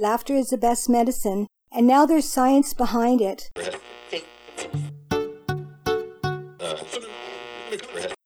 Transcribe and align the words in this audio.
Laughter 0.00 0.34
is 0.34 0.50
the 0.50 0.58
best 0.58 0.88
medicine, 0.88 1.46
and 1.72 1.86
now 1.86 2.06
there's 2.06 2.28
science 2.28 2.74
behind 2.74 3.20
it. 3.20 3.50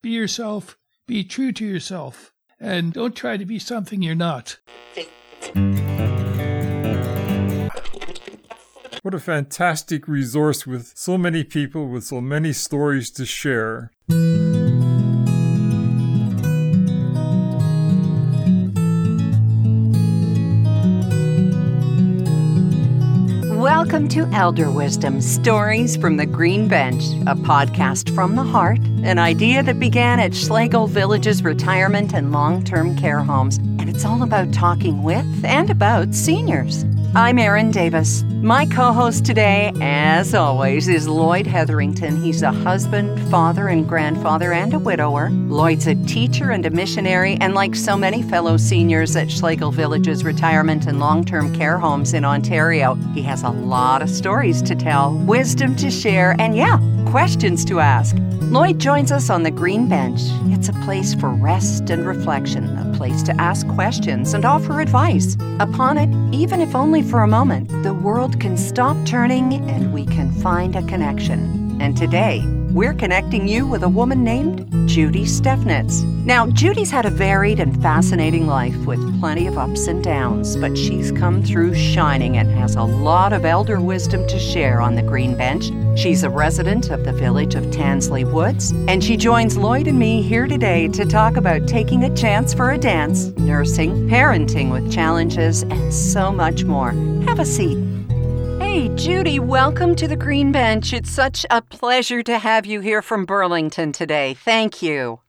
Be 0.01 0.09
yourself, 0.09 0.77
be 1.07 1.23
true 1.23 1.51
to 1.53 1.65
yourself, 1.65 2.31
and 2.59 2.93
don't 2.93 3.15
try 3.15 3.37
to 3.37 3.45
be 3.45 3.59
something 3.59 4.01
you're 4.01 4.15
not. 4.15 4.59
What 9.01 9.13
a 9.13 9.19
fantastic 9.19 10.07
resource 10.07 10.65
with 10.65 10.93
so 10.95 11.17
many 11.17 11.43
people 11.43 11.89
with 11.89 12.05
so 12.05 12.21
many 12.21 12.53
stories 12.53 13.11
to 13.11 13.25
share. 13.25 13.91
Welcome 23.93 24.09
to 24.09 24.35
Elder 24.35 24.71
Wisdom 24.71 25.21
Stories 25.21 25.95
from 25.95 26.17
the 26.17 26.25
Green 26.25 26.67
Bench, 26.67 27.03
a 27.27 27.35
podcast 27.35 28.09
from 28.15 28.35
the 28.35 28.41
heart, 28.41 28.79
an 29.03 29.19
idea 29.19 29.61
that 29.61 29.79
began 29.79 30.19
at 30.19 30.33
Schlegel 30.33 30.87
Village's 30.87 31.43
retirement 31.43 32.11
and 32.11 32.31
long 32.31 32.63
term 32.63 32.97
care 32.97 33.19
homes. 33.19 33.57
And 33.57 33.87
it's 33.87 34.03
all 34.03 34.23
about 34.23 34.51
talking 34.51 35.03
with 35.03 35.45
and 35.45 35.69
about 35.69 36.15
seniors. 36.15 36.85
I'm 37.13 37.37
Erin 37.37 37.69
Davis. 37.69 38.23
My 38.43 38.65
co 38.65 38.91
host 38.91 39.25
today, 39.25 39.71
as 39.79 40.35
always, 40.35 40.89
is 40.89 41.07
Lloyd 41.07 41.47
Hetherington. 41.47 42.21
He's 42.21 42.41
a 42.41 42.51
husband, 42.51 43.17
father, 43.31 43.69
and 43.69 43.87
grandfather, 43.87 44.51
and 44.51 44.73
a 44.73 44.79
widower. 44.79 45.29
Lloyd's 45.29 45.87
a 45.87 45.95
teacher 46.03 46.51
and 46.51 46.65
a 46.65 46.69
missionary, 46.69 47.37
and 47.39 47.55
like 47.55 47.73
so 47.73 47.95
many 47.95 48.21
fellow 48.21 48.57
seniors 48.57 49.15
at 49.15 49.31
Schlegel 49.31 49.71
Village's 49.71 50.25
retirement 50.25 50.87
and 50.87 50.99
long 50.99 51.23
term 51.23 51.55
care 51.55 51.77
homes 51.77 52.13
in 52.13 52.25
Ontario, 52.25 52.95
he 53.13 53.21
has 53.21 53.43
a 53.43 53.49
lot 53.49 54.01
of 54.01 54.09
stories 54.09 54.61
to 54.63 54.75
tell, 54.75 55.17
wisdom 55.19 55.73
to 55.77 55.89
share, 55.89 56.35
and 56.37 56.53
yeah, 56.53 56.81
questions 57.09 57.63
to 57.63 57.79
ask. 57.79 58.13
Lloyd 58.41 58.77
joins 58.77 59.09
us 59.09 59.29
on 59.29 59.43
the 59.43 59.51
Green 59.51 59.87
Bench. 59.87 60.19
It's 60.47 60.67
a 60.67 60.73
place 60.83 61.13
for 61.13 61.29
rest 61.29 61.89
and 61.89 62.05
reflection, 62.05 62.77
a 62.77 62.97
place 62.97 63.23
to 63.23 63.39
ask 63.39 63.65
questions 63.69 64.33
and 64.33 64.43
offer 64.43 64.81
advice. 64.81 65.37
Upon 65.59 65.99
it, 65.99 66.09
even 66.33 66.61
if 66.61 66.73
only 66.73 67.03
for 67.03 67.21
a 67.21 67.27
moment, 67.27 67.69
the 67.83 67.93
world 67.93 68.39
can 68.39 68.57
stop 68.57 68.97
turning 69.05 69.53
and 69.69 69.93
we 69.93 70.03
can 70.03 70.31
find 70.31 70.75
a 70.75 70.81
connection. 70.87 71.79
And 71.79 71.95
today, 71.95 72.43
we're 72.71 72.95
connecting 72.95 73.47
you 73.47 73.67
with 73.67 73.83
a 73.83 73.89
woman 73.89 74.23
named 74.23 74.67
Judy 74.89 75.25
Steffnitz. 75.25 76.03
Now, 76.25 76.47
Judy's 76.47 76.89
had 76.89 77.05
a 77.05 77.11
varied 77.11 77.59
and 77.59 77.79
fascinating 77.83 78.47
life 78.47 78.75
with 78.87 79.19
plenty 79.19 79.45
of 79.45 79.59
ups 79.59 79.85
and 79.85 80.03
downs, 80.03 80.57
but 80.57 80.75
she's 80.75 81.11
come 81.11 81.43
through 81.43 81.75
shining 81.75 82.37
and 82.37 82.49
has 82.49 82.75
a 82.75 82.83
lot 82.83 83.31
of 83.31 83.45
elder 83.45 83.79
wisdom 83.79 84.27
to 84.29 84.39
share 84.39 84.81
on 84.81 84.95
the 84.95 85.03
Green 85.03 85.37
Bench. 85.37 85.69
She's 85.95 86.23
a 86.23 86.29
resident 86.29 86.89
of 86.89 87.05
the 87.05 87.13
village 87.13 87.53
of 87.53 87.65
Tansley 87.65 88.23
Woods, 88.25 88.71
and 88.87 89.03
she 89.03 89.15
joins 89.15 89.57
Lloyd 89.57 89.87
and 89.87 89.99
me 89.99 90.23
here 90.23 90.47
today 90.47 90.87
to 90.87 91.05
talk 91.05 91.37
about 91.37 91.67
taking 91.67 92.03
a 92.03 92.15
chance 92.15 92.51
for 92.51 92.71
a 92.71 92.79
dance, 92.79 93.27
nursing, 93.37 94.09
parenting 94.09 94.71
with 94.71 94.91
challenges, 94.91 95.61
and 95.61 95.93
so 95.93 96.31
much 96.31 96.63
more. 96.63 96.93
Have 97.27 97.39
a 97.39 97.45
seat. 97.45 97.77
Hey, 98.59 98.89
Judy, 98.95 99.37
welcome 99.39 99.95
to 99.95 100.07
the 100.07 100.15
Green 100.15 100.51
Bench. 100.51 100.93
It's 100.93 101.11
such 101.11 101.45
a 101.51 101.61
pleasure 101.61 102.23
to 102.23 102.39
have 102.39 102.65
you 102.65 102.81
here 102.81 103.03
from 103.03 103.25
Burlington 103.25 103.91
today. 103.91 104.33
Thank 104.33 104.81
you. 104.81 105.19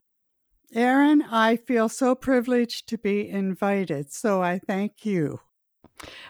Erin, 0.75 1.23
I 1.31 1.57
feel 1.57 1.91
so 1.91 2.15
privileged 2.15 2.89
to 2.89 2.97
be 2.97 3.29
invited, 3.29 4.11
so 4.11 4.43
I 4.43 4.61
thank 4.67 5.05
you. 5.05 5.41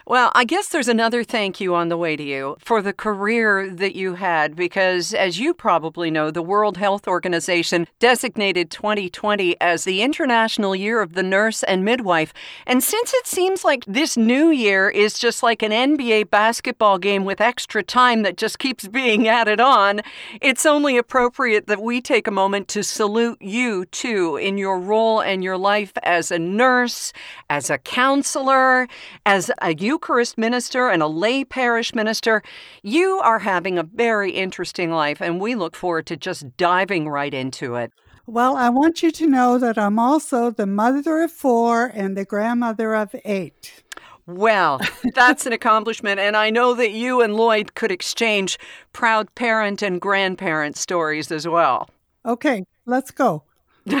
Well, 0.07 0.31
I 0.35 0.45
guess 0.45 0.69
there's 0.69 0.87
another 0.87 1.23
thank 1.23 1.59
you 1.59 1.73
on 1.73 1.89
the 1.89 1.97
way 1.97 2.15
to 2.15 2.21
you 2.21 2.57
for 2.59 2.81
the 2.83 2.93
career 2.93 3.67
that 3.67 3.95
you 3.95 4.13
had, 4.13 4.55
because 4.55 5.15
as 5.15 5.39
you 5.39 5.51
probably 5.53 6.11
know, 6.11 6.29
the 6.29 6.43
World 6.43 6.77
Health 6.77 7.07
Organization 7.07 7.87
designated 7.97 8.69
2020 8.69 9.59
as 9.59 9.83
the 9.83 10.03
International 10.03 10.75
Year 10.75 11.01
of 11.01 11.13
the 11.13 11.23
Nurse 11.23 11.63
and 11.63 11.83
Midwife. 11.83 12.33
And 12.67 12.83
since 12.83 13.15
it 13.15 13.25
seems 13.25 13.65
like 13.65 13.83
this 13.85 14.15
new 14.15 14.51
year 14.51 14.89
is 14.89 15.17
just 15.17 15.41
like 15.41 15.63
an 15.63 15.71
NBA 15.71 16.29
basketball 16.29 16.99
game 16.99 17.25
with 17.25 17.41
extra 17.41 17.81
time 17.81 18.21
that 18.21 18.37
just 18.37 18.59
keeps 18.59 18.87
being 18.87 19.27
added 19.35 19.59
on, 19.59 20.01
it's 20.39 20.67
only 20.67 20.97
appropriate 20.97 21.65
that 21.65 21.81
we 21.81 21.99
take 21.99 22.27
a 22.27 22.31
moment 22.31 22.67
to 22.67 22.83
salute 22.83 23.41
you, 23.41 23.85
too, 23.85 24.37
in 24.37 24.59
your 24.59 24.79
role 24.79 25.19
and 25.19 25.43
your 25.43 25.57
life 25.57 25.93
as 26.03 26.29
a 26.29 26.37
nurse, 26.37 27.11
as 27.49 27.71
a 27.71 27.79
counselor, 27.79 28.87
as 29.25 29.49
a 29.61 29.75
Eucharist 29.75 30.37
minister 30.37 30.89
and 30.89 31.01
a 31.01 31.07
lay 31.07 31.43
parish 31.43 31.93
minister. 31.93 32.41
You 32.83 33.19
are 33.23 33.39
having 33.39 33.77
a 33.77 33.83
very 33.83 34.31
interesting 34.31 34.91
life, 34.91 35.21
and 35.21 35.39
we 35.39 35.55
look 35.55 35.75
forward 35.75 36.05
to 36.07 36.17
just 36.17 36.57
diving 36.57 37.09
right 37.09 37.33
into 37.33 37.75
it. 37.75 37.91
Well, 38.27 38.57
I 38.57 38.69
want 38.69 39.03
you 39.03 39.11
to 39.11 39.27
know 39.27 39.59
that 39.59 39.77
I'm 39.77 39.99
also 39.99 40.49
the 40.49 40.65
mother 40.65 41.21
of 41.21 41.31
four 41.31 41.91
and 41.93 42.17
the 42.17 42.25
grandmother 42.25 42.95
of 42.95 43.15
eight. 43.23 43.83
Well, 44.25 44.81
that's 45.13 45.45
an 45.45 45.53
accomplishment. 45.53 46.19
And 46.19 46.35
I 46.35 46.49
know 46.49 46.73
that 46.73 46.91
you 46.91 47.21
and 47.21 47.35
Lloyd 47.35 47.75
could 47.75 47.91
exchange 47.91 48.57
proud 48.93 49.33
parent 49.35 49.81
and 49.81 50.01
grandparent 50.01 50.77
stories 50.77 51.31
as 51.31 51.47
well. 51.47 51.89
Okay, 52.25 52.65
let's 52.85 53.11
go. 53.11 53.43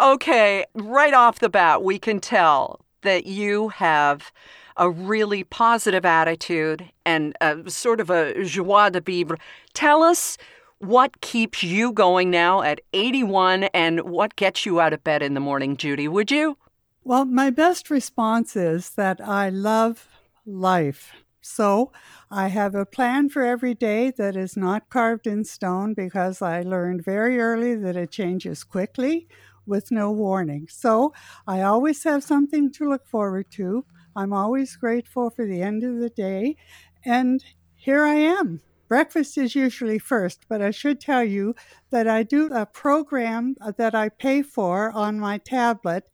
okay, 0.00 0.64
right 0.74 1.14
off 1.14 1.38
the 1.38 1.48
bat, 1.48 1.84
we 1.84 2.00
can 2.00 2.18
tell 2.18 2.80
that 3.06 3.26
you 3.26 3.68
have 3.68 4.32
a 4.76 4.90
really 4.90 5.44
positive 5.44 6.04
attitude 6.04 6.90
and 7.04 7.34
a, 7.40 7.70
sort 7.70 8.00
of 8.00 8.10
a 8.10 8.44
joie 8.44 8.90
de 8.90 9.00
vivre. 9.00 9.38
Tell 9.72 10.02
us 10.02 10.36
what 10.78 11.20
keeps 11.20 11.62
you 11.62 11.92
going 11.92 12.30
now 12.30 12.62
at 12.62 12.80
81 12.92 13.64
and 13.64 14.00
what 14.00 14.36
gets 14.36 14.66
you 14.66 14.80
out 14.80 14.92
of 14.92 15.02
bed 15.02 15.22
in 15.22 15.34
the 15.34 15.40
morning, 15.40 15.76
Judy, 15.76 16.08
would 16.08 16.30
you? 16.30 16.58
Well, 17.04 17.24
my 17.24 17.50
best 17.50 17.88
response 17.88 18.56
is 18.56 18.90
that 18.90 19.20
I 19.20 19.48
love 19.48 20.08
life. 20.44 21.12
So 21.40 21.92
I 22.28 22.48
have 22.48 22.74
a 22.74 22.84
plan 22.84 23.28
for 23.28 23.44
every 23.44 23.74
day 23.74 24.10
that 24.18 24.36
is 24.36 24.56
not 24.56 24.90
carved 24.90 25.28
in 25.28 25.44
stone 25.44 25.94
because 25.94 26.42
I 26.42 26.62
learned 26.62 27.04
very 27.04 27.38
early 27.38 27.76
that 27.76 27.96
it 27.96 28.10
changes 28.10 28.64
quickly 28.64 29.28
with 29.66 29.90
no 29.90 30.10
warning. 30.10 30.68
So 30.70 31.12
I 31.46 31.62
always 31.62 32.04
have 32.04 32.22
something 32.22 32.72
to 32.72 32.88
look 32.88 33.06
forward 33.06 33.50
to. 33.52 33.84
I'm 34.14 34.32
always 34.32 34.76
grateful 34.76 35.30
for 35.30 35.46
the 35.46 35.62
end 35.62 35.84
of 35.84 35.98
the 35.98 36.10
day. 36.10 36.56
And 37.04 37.44
here 37.74 38.04
I 38.04 38.14
am. 38.14 38.60
Breakfast 38.88 39.36
is 39.36 39.54
usually 39.54 39.98
first, 39.98 40.46
but 40.48 40.62
I 40.62 40.70
should 40.70 41.00
tell 41.00 41.24
you 41.24 41.54
that 41.90 42.06
I 42.06 42.22
do 42.22 42.46
a 42.52 42.66
program 42.66 43.56
that 43.76 43.94
I 43.94 44.08
pay 44.08 44.42
for 44.42 44.92
on 44.92 45.18
my 45.18 45.38
tablet, 45.38 46.04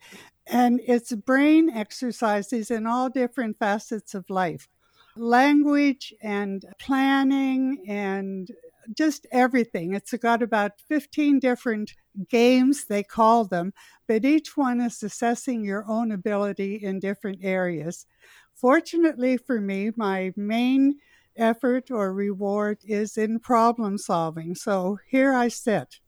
and 0.47 0.81
it's 0.87 1.13
brain 1.13 1.69
exercises 1.69 2.71
in 2.71 2.87
all 2.87 3.11
different 3.11 3.59
facets 3.59 4.15
of 4.15 4.31
life 4.31 4.69
language 5.17 6.15
and 6.23 6.65
planning 6.79 7.85
and 7.87 8.49
just 8.97 9.27
everything. 9.31 9.95
It's 9.95 10.13
got 10.15 10.43
about 10.43 10.81
15 10.89 11.39
different 11.39 11.93
games, 12.29 12.85
they 12.85 13.03
call 13.03 13.45
them, 13.45 13.73
but 14.07 14.25
each 14.25 14.57
one 14.57 14.81
is 14.81 15.03
assessing 15.03 15.65
your 15.65 15.85
own 15.89 16.13
ability 16.13 16.77
in 16.77 17.01
different 17.01 17.39
areas. 17.43 18.07
Fortunately 18.55 19.37
for 19.37 19.61
me, 19.61 19.91
my 19.97 20.33
main 20.37 20.97
effort 21.37 21.91
or 21.91 22.13
reward 22.13 22.79
is 22.85 23.17
in 23.17 23.39
problem 23.39 23.99
solving. 23.99 24.55
So 24.55 24.99
here 25.09 25.33
I 25.33 25.49
sit. 25.49 26.01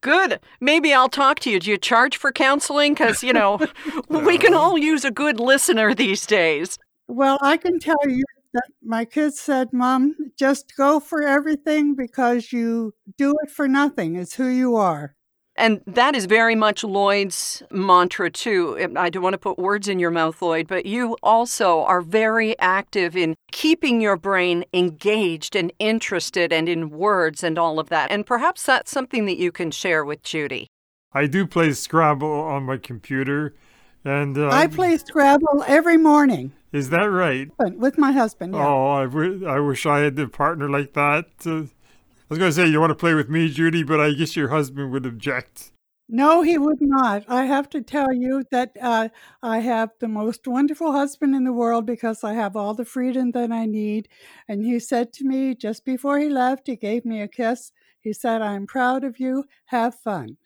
Good. 0.00 0.40
Maybe 0.60 0.92
I'll 0.92 1.08
talk 1.08 1.38
to 1.40 1.50
you. 1.50 1.60
Do 1.60 1.70
you 1.70 1.78
charge 1.78 2.16
for 2.16 2.32
counseling? 2.32 2.92
Because, 2.92 3.22
you 3.22 3.32
know, 3.32 3.60
we 4.08 4.36
can 4.36 4.52
all 4.52 4.76
use 4.76 5.04
a 5.04 5.12
good 5.12 5.38
listener 5.38 5.94
these 5.94 6.26
days. 6.26 6.76
Well, 7.06 7.38
I 7.40 7.56
can 7.56 7.78
tell 7.78 7.98
you 8.08 8.24
that 8.52 8.68
my 8.82 9.04
kids 9.04 9.40
said, 9.40 9.72
Mom, 9.72 10.14
just 10.38 10.76
go 10.76 11.00
for 11.00 11.22
everything 11.22 11.94
because 11.94 12.52
you 12.52 12.94
do 13.16 13.34
it 13.42 13.50
for 13.50 13.68
nothing. 13.68 14.16
It's 14.16 14.34
who 14.34 14.48
you 14.48 14.76
are. 14.76 15.14
And 15.54 15.82
that 15.86 16.16
is 16.16 16.24
very 16.24 16.54
much 16.54 16.82
Lloyd's 16.82 17.62
mantra, 17.70 18.30
too. 18.30 18.88
I 18.96 19.10
don't 19.10 19.22
want 19.22 19.34
to 19.34 19.38
put 19.38 19.58
words 19.58 19.86
in 19.86 19.98
your 19.98 20.10
mouth, 20.10 20.40
Lloyd, 20.40 20.66
but 20.66 20.86
you 20.86 21.14
also 21.22 21.82
are 21.82 22.00
very 22.00 22.58
active 22.58 23.14
in 23.14 23.34
keeping 23.52 24.00
your 24.00 24.16
brain 24.16 24.64
engaged 24.72 25.54
and 25.54 25.70
interested 25.78 26.54
and 26.54 26.70
in 26.70 26.88
words 26.88 27.44
and 27.44 27.58
all 27.58 27.78
of 27.78 27.90
that. 27.90 28.10
And 28.10 28.24
perhaps 28.24 28.64
that's 28.64 28.90
something 28.90 29.26
that 29.26 29.36
you 29.36 29.52
can 29.52 29.70
share 29.70 30.06
with 30.06 30.22
Judy. 30.22 30.68
I 31.12 31.26
do 31.26 31.46
play 31.46 31.72
Scrabble 31.74 32.32
on 32.32 32.62
my 32.62 32.78
computer. 32.78 33.54
And 34.04 34.36
uh, 34.36 34.48
I 34.48 34.66
play 34.66 34.96
Scrabble 34.96 35.64
every 35.66 35.96
morning. 35.96 36.52
Is 36.72 36.90
that 36.90 37.04
right? 37.04 37.50
With 37.58 37.98
my 37.98 38.12
husband. 38.12 38.54
Yeah. 38.54 38.66
Oh, 38.66 38.90
I, 38.90 39.04
w- 39.04 39.46
I 39.46 39.60
wish 39.60 39.86
I 39.86 40.00
had 40.00 40.18
a 40.18 40.26
partner 40.26 40.68
like 40.68 40.94
that. 40.94 41.26
Uh, 41.46 41.50
I 41.50 42.28
was 42.28 42.38
going 42.38 42.50
to 42.50 42.52
say, 42.52 42.66
you 42.66 42.80
want 42.80 42.90
to 42.90 42.96
play 42.96 43.14
with 43.14 43.28
me, 43.28 43.48
Judy, 43.48 43.82
but 43.82 44.00
I 44.00 44.12
guess 44.12 44.34
your 44.34 44.48
husband 44.48 44.90
would 44.90 45.06
object. 45.06 45.70
No, 46.08 46.42
he 46.42 46.58
would 46.58 46.80
not. 46.80 47.24
I 47.28 47.44
have 47.44 47.70
to 47.70 47.80
tell 47.80 48.12
you 48.12 48.44
that 48.50 48.72
uh, 48.80 49.08
I 49.42 49.60
have 49.60 49.90
the 49.98 50.08
most 50.08 50.46
wonderful 50.46 50.92
husband 50.92 51.34
in 51.34 51.44
the 51.44 51.52
world 51.52 51.86
because 51.86 52.24
I 52.24 52.34
have 52.34 52.56
all 52.56 52.74
the 52.74 52.84
freedom 52.84 53.30
that 53.32 53.52
I 53.52 53.66
need. 53.66 54.08
And 54.48 54.64
he 54.64 54.78
said 54.78 55.12
to 55.14 55.24
me 55.24 55.54
just 55.54 55.84
before 55.84 56.18
he 56.18 56.28
left, 56.28 56.66
he 56.66 56.76
gave 56.76 57.04
me 57.04 57.20
a 57.20 57.28
kiss. 57.28 57.72
He 58.00 58.12
said, 58.12 58.42
I'm 58.42 58.66
proud 58.66 59.04
of 59.04 59.20
you. 59.20 59.44
Have 59.66 59.94
fun. 59.94 60.36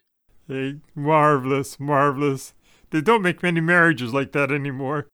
Hey, 0.47 0.77
marvelous, 0.95 1.81
marvelous. 1.81 2.53
They 2.91 3.01
don't 3.01 3.23
make 3.23 3.43
many 3.43 3.61
marriages 3.61 4.15
like 4.15 4.33
that 4.33 4.51
anymore. 4.51 5.09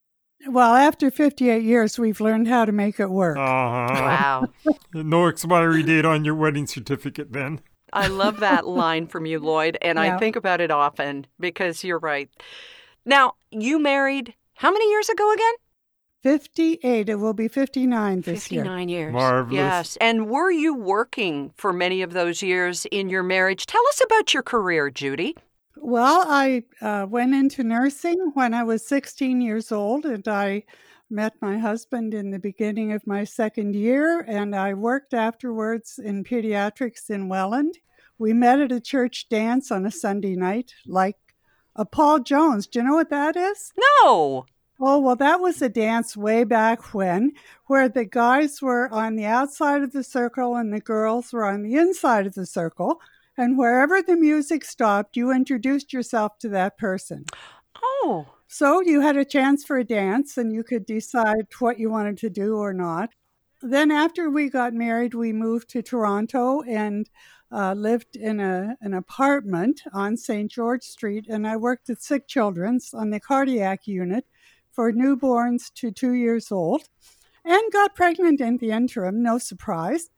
Well, 0.49 0.75
after 0.75 1.11
58 1.11 1.63
years, 1.63 1.99
we've 1.99 2.21
learned 2.21 2.49
how 2.49 2.65
to 2.65 2.73
make 2.73 2.99
it 2.99 3.11
work. 3.11 3.37
Uh-huh. 3.39 3.89
Wow. 3.95 4.47
No 4.95 5.27
expiry 5.27 5.83
date 5.83 6.05
on 6.05 6.23
your 6.23 6.35
wedding 6.35 6.67
certificate, 6.67 7.33
then. 7.33 7.61
I 7.95 8.09
love 8.09 8.41
that 8.41 8.67
line 8.83 9.07
from 9.07 9.25
you, 9.25 9.39
Lloyd, 9.39 9.79
and 9.81 9.99
I 9.99 10.19
think 10.19 10.37
about 10.37 10.61
it 10.61 10.71
often 10.71 11.27
because 11.41 11.83
you're 11.83 11.99
right. 11.99 12.29
Now, 13.07 13.35
you 13.51 13.79
married 13.79 14.35
how 14.55 14.71
many 14.71 14.91
years 14.91 15.09
ago 15.09 15.33
again? 15.33 15.55
58. 16.23 17.09
It 17.09 17.15
will 17.17 17.33
be 17.33 17.49
59 17.49 18.21
this 18.21 18.51
year. 18.53 18.63
59 18.63 18.89
years. 18.89 19.13
Marvelous. 19.13 19.57
Yes. 19.57 19.97
And 20.01 20.29
were 20.29 20.51
you 20.51 20.75
working 20.75 21.53
for 21.57 21.73
many 21.73 22.03
of 22.03 22.13
those 22.13 22.43
years 22.43 22.87
in 22.93 23.09
your 23.09 23.23
marriage? 23.23 23.67
Tell 23.67 23.83
us 23.89 24.03
about 24.05 24.33
your 24.35 24.43
career, 24.43 24.91
Judy. 24.91 25.35
Well, 25.77 26.25
I 26.29 26.65
uh, 26.81 27.07
went 27.09 27.35
into 27.35 27.65
nursing 27.65 28.33
when 28.35 28.55
I 28.55 28.63
was 28.63 28.87
16 28.87 29.41
years 29.41 29.73
old, 29.73 30.05
and 30.05 30.27
I 30.29 30.65
met 31.11 31.35
my 31.41 31.59
husband 31.59 32.15
in 32.15 32.31
the 32.31 32.39
beginning 32.39 32.93
of 32.93 33.07
my 33.07 33.25
second 33.25 33.75
year, 33.75 34.21
and 34.21 34.55
I 34.55 34.75
worked 34.75 35.15
afterwards 35.15 35.99
in 36.03 36.25
pediatrics 36.25 37.11
in 37.11 37.29
Welland. 37.29 37.79
We 38.19 38.33
met 38.33 38.61
at 38.61 38.73
a 38.73 38.81
church 38.81 39.29
dance 39.29 39.71
on 39.71 39.87
a 39.87 39.91
Sunday 39.91 40.37
night, 40.37 40.75
like 40.87 41.17
a 41.75 41.85
Paul 41.85 42.21
Jones. 42.21 42.67
Do 42.67 42.79
you 42.79 42.85
know 42.85 42.95
what 42.95 43.11
that 43.11 43.37
is? 43.37 43.73
No. 44.05 44.47
Oh, 44.81 44.99
well, 44.99 45.17
that 45.17 45.41
was 45.41 45.63
a 45.63 45.69
dance 45.69 46.17
way 46.17 46.45
back 46.45 46.93
when, 46.93 47.33
where 47.67 47.89
the 47.89 48.05
guys 48.05 48.61
were 48.61 48.93
on 48.93 49.17
the 49.17 49.27
outside 49.27 49.83
of 49.83 49.93
the 49.93 50.03
circle 50.03 50.57
and 50.57 50.73
the 50.73 50.81
girls 50.81 51.33
were 51.33 51.45
on 51.45 51.63
the 51.63 51.77
inside 51.77 52.27
of 52.27 52.35
the 52.35 52.47
circle. 52.47 53.01
And 53.37 53.57
wherever 53.57 54.03
the 54.03 54.17
music 54.17 54.65
stopped, 54.65 55.17
you 55.17 55.31
introduced 55.31 55.93
yourself 55.93 56.39
to 56.41 56.49
that 56.51 56.77
person. 56.77 57.25
Oh. 57.83 58.27
So 58.47 58.83
you 58.83 59.01
had 59.01 59.17
a 59.17 59.25
chance 59.25 59.65
for 59.65 59.79
a 59.79 59.85
dance 59.85 60.37
and 60.37 60.53
you 60.53 60.63
could 60.63 60.85
decide 60.85 61.47
what 61.59 61.79
you 61.79 61.91
wanted 61.91 62.19
to 62.19 62.31
do 62.31 62.57
or 62.57 62.75
not. 62.75 63.11
Then, 63.63 63.91
after 63.91 64.29
we 64.29 64.51
got 64.51 64.75
married, 64.75 65.15
we 65.15 65.33
moved 65.33 65.71
to 65.71 65.83
Toronto 65.83 66.63
and 66.63 67.09
uh, 67.53 67.75
lived 67.75 68.17
in 68.17 68.41
a, 68.41 68.77
an 68.81 68.93
apartment 68.93 69.83
on 69.93 70.17
St. 70.17 70.51
George 70.51 70.83
Street. 70.83 71.27
And 71.29 71.47
I 71.47 71.57
worked 71.57 71.89
at 71.89 72.03
Sick 72.03 72.27
Children's 72.27 72.93
on 72.93 73.11
the 73.11 73.21
cardiac 73.21 73.87
unit 73.87 74.27
for 74.73 74.93
newborns 74.93 75.73
to 75.75 75.91
two 75.91 76.13
years 76.13 76.51
old 76.51 76.89
and 77.45 77.73
got 77.73 77.95
pregnant 77.95 78.41
in 78.41 78.57
the 78.57 78.71
interim, 78.71 79.23
no 79.23 79.39
surprise. 79.39 80.11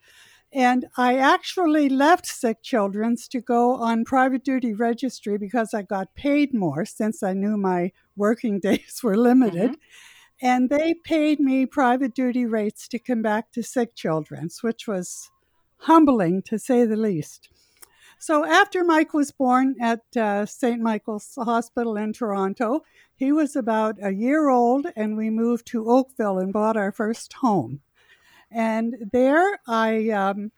And 0.54 0.86
I 0.96 1.16
actually 1.16 1.88
left 1.88 2.26
Sick 2.26 2.62
Children's 2.62 3.26
to 3.28 3.40
go 3.40 3.74
on 3.74 4.04
private 4.04 4.44
duty 4.44 4.72
registry 4.72 5.36
because 5.36 5.74
I 5.74 5.82
got 5.82 6.14
paid 6.14 6.54
more 6.54 6.84
since 6.84 7.24
I 7.24 7.32
knew 7.32 7.56
my 7.56 7.90
working 8.16 8.60
days 8.68 9.00
were 9.02 9.16
limited. 9.16 9.76
And 10.40 10.70
they 10.70 10.94
paid 10.94 11.40
me 11.40 11.66
private 11.66 12.14
duty 12.14 12.46
rates 12.46 12.86
to 12.88 13.00
come 13.00 13.20
back 13.20 13.50
to 13.52 13.62
Sick 13.62 13.96
Children's, 13.96 14.62
which 14.62 14.86
was 14.86 15.30
humbling 15.78 16.42
to 16.42 16.58
say 16.58 16.84
the 16.84 16.96
least. 16.96 17.48
So 18.18 18.44
after 18.44 18.84
Mike 18.84 19.12
was 19.12 19.32
born 19.32 19.74
at 19.80 20.02
uh, 20.16 20.46
St. 20.46 20.80
Michael's 20.80 21.34
Hospital 21.36 21.96
in 21.96 22.12
Toronto, 22.12 22.82
he 23.16 23.32
was 23.32 23.56
about 23.56 23.96
a 24.00 24.14
year 24.14 24.48
old, 24.48 24.86
and 24.94 25.16
we 25.16 25.30
moved 25.30 25.66
to 25.66 25.90
Oakville 25.90 26.38
and 26.38 26.52
bought 26.52 26.76
our 26.76 26.92
first 26.92 27.34
home. 27.34 27.80
And 28.50 28.96
there 29.12 29.60
I 29.66 30.10
um, 30.10 30.52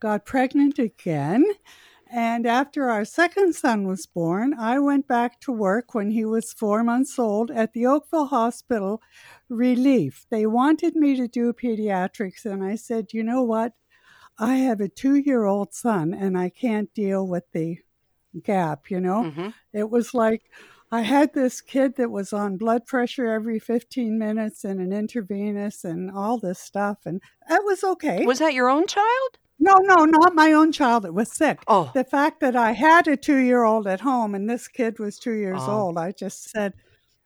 got 0.00 0.26
pregnant 0.26 0.78
again. 0.78 1.44
And 2.10 2.46
after 2.46 2.90
our 2.90 3.04
second 3.06 3.54
son 3.54 3.86
was 3.86 4.06
born, 4.06 4.54
I 4.58 4.78
went 4.78 5.08
back 5.08 5.40
to 5.42 5.52
work 5.52 5.94
when 5.94 6.10
he 6.10 6.24
was 6.26 6.52
four 6.52 6.84
months 6.84 7.18
old 7.18 7.50
at 7.50 7.72
the 7.72 7.86
Oakville 7.86 8.26
Hospital 8.26 9.02
Relief. 9.48 10.26
They 10.30 10.46
wanted 10.46 10.94
me 10.94 11.16
to 11.16 11.26
do 11.26 11.52
pediatrics, 11.54 12.44
and 12.44 12.62
I 12.62 12.74
said, 12.76 13.14
you 13.14 13.22
know 13.22 13.42
what? 13.42 13.72
I 14.38 14.56
have 14.56 14.80
a 14.80 14.88
two 14.88 15.16
year 15.16 15.44
old 15.44 15.74
son, 15.74 16.14
and 16.14 16.36
I 16.38 16.50
can't 16.50 16.92
deal 16.94 17.26
with 17.26 17.44
the 17.52 17.78
gap, 18.42 18.90
you 18.90 19.00
know? 19.00 19.30
hmm 19.30 19.50
It 19.72 19.90
was 19.90 20.14
like 20.14 20.50
I 20.92 21.00
had 21.00 21.32
this 21.32 21.62
kid 21.62 21.96
that 21.96 22.10
was 22.10 22.34
on 22.34 22.58
blood 22.58 22.84
pressure 22.84 23.26
every 23.32 23.58
15 23.58 24.18
minutes 24.18 24.62
and 24.62 24.78
an 24.78 24.92
intravenous 24.92 25.84
and 25.84 26.10
all 26.10 26.38
this 26.38 26.58
stuff. 26.58 26.98
And 27.06 27.22
that 27.48 27.62
was 27.64 27.82
okay. 27.82 28.26
Was 28.26 28.40
that 28.40 28.52
your 28.54 28.68
own 28.68 28.86
child? 28.86 29.38
no, 29.58 29.74
no, 29.76 30.04
not 30.04 30.34
my 30.34 30.52
own 30.52 30.72
child 30.72 31.04
that 31.04 31.14
was 31.14 31.30
sick. 31.32 31.60
Oh. 31.68 31.90
The 31.94 32.04
fact 32.04 32.40
that 32.40 32.56
I 32.56 32.72
had 32.72 33.06
a 33.06 33.16
two 33.16 33.38
year 33.38 33.62
old 33.62 33.86
at 33.86 34.00
home 34.00 34.34
and 34.34 34.50
this 34.50 34.68
kid 34.68 34.98
was 34.98 35.18
two 35.18 35.32
years 35.34 35.60
Oh. 35.62 35.80
old, 35.80 35.98
I 35.98 36.10
just 36.12 36.50
said, 36.50 36.74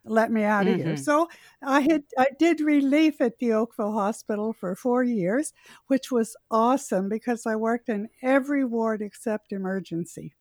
let 0.05 0.31
me 0.31 0.45
out 0.45 0.69
of 0.69 0.77
here. 0.77 0.87
Mm-hmm. 0.95 1.03
So 1.03 1.29
I 1.63 1.81
had 1.81 2.05
I 2.17 2.29
did 2.39 2.61
relief 2.61 3.21
at 3.21 3.39
the 3.39 3.53
Oakville 3.53 3.93
Hospital 3.93 4.53
for 4.53 4.77
four 4.77 5.03
years, 5.03 5.53
which 5.89 6.13
was 6.13 6.37
awesome 6.51 7.09
because 7.09 7.47
I 7.47 7.57
worked 7.57 7.89
in 7.89 8.09
every 8.23 8.65
ward 8.65 9.03
except 9.03 9.53
emergency. 9.53 10.35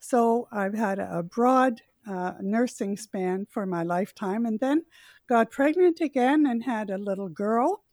So 0.00 0.48
I've 0.50 0.74
had 0.74 0.98
a 0.98 1.22
broad 1.22 1.82
uh, 2.06 2.32
nursing 2.40 2.96
span 2.96 3.46
for 3.50 3.66
my 3.66 3.82
lifetime, 3.82 4.46
and 4.46 4.58
then 4.60 4.82
got 5.28 5.50
pregnant 5.50 6.00
again 6.00 6.46
and 6.46 6.62
had 6.62 6.90
a 6.90 6.98
little 6.98 7.28
girl. 7.28 7.84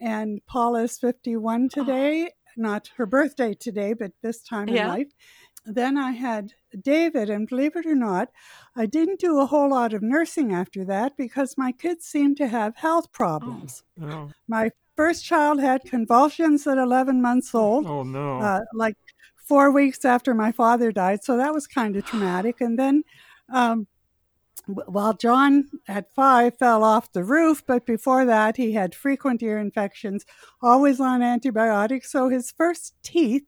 And 0.00 0.40
Paula's 0.46 0.98
51 0.98 1.68
today, 1.68 2.30
not 2.56 2.90
her 2.96 3.06
birthday 3.06 3.54
today, 3.54 3.92
but 3.92 4.12
this 4.22 4.42
time 4.42 4.68
in 4.68 4.88
life. 4.88 5.08
Then 5.66 5.96
I 5.96 6.10
had 6.10 6.52
David, 6.82 7.30
and 7.30 7.48
believe 7.48 7.74
it 7.74 7.86
or 7.86 7.94
not, 7.94 8.28
I 8.76 8.84
didn't 8.86 9.20
do 9.20 9.40
a 9.40 9.46
whole 9.46 9.70
lot 9.70 9.94
of 9.94 10.02
nursing 10.02 10.52
after 10.52 10.84
that 10.84 11.16
because 11.16 11.56
my 11.56 11.72
kids 11.72 12.04
seemed 12.04 12.36
to 12.38 12.48
have 12.48 12.76
health 12.76 13.12
problems. 13.12 13.82
Oh, 14.02 14.30
My 14.46 14.70
first 14.94 15.24
child 15.24 15.60
had 15.60 15.84
convulsions 15.84 16.66
at 16.66 16.78
11 16.78 17.20
months 17.20 17.54
old 17.54 17.86
oh 17.86 18.02
no. 18.02 18.38
uh, 18.40 18.60
like 18.74 18.96
four 19.36 19.70
weeks 19.70 20.04
after 20.04 20.34
my 20.34 20.52
father 20.52 20.92
died. 20.92 21.24
So 21.24 21.36
that 21.36 21.52
was 21.52 21.66
kind 21.66 21.96
of 21.96 22.04
traumatic. 22.04 22.60
And 22.60 22.78
then, 22.78 23.04
um, 23.52 23.86
w- 24.68 24.88
while 24.90 25.14
John 25.14 25.68
at 25.88 26.12
five 26.12 26.56
fell 26.58 26.82
off 26.84 27.12
the 27.12 27.24
roof, 27.24 27.62
but 27.66 27.86
before 27.86 28.24
that, 28.24 28.56
he 28.56 28.72
had 28.72 28.94
frequent 28.94 29.42
ear 29.42 29.58
infections, 29.58 30.24
always 30.62 31.00
on 31.00 31.22
antibiotics. 31.22 32.10
So 32.12 32.28
his 32.28 32.50
first 32.50 32.94
teeth 33.02 33.44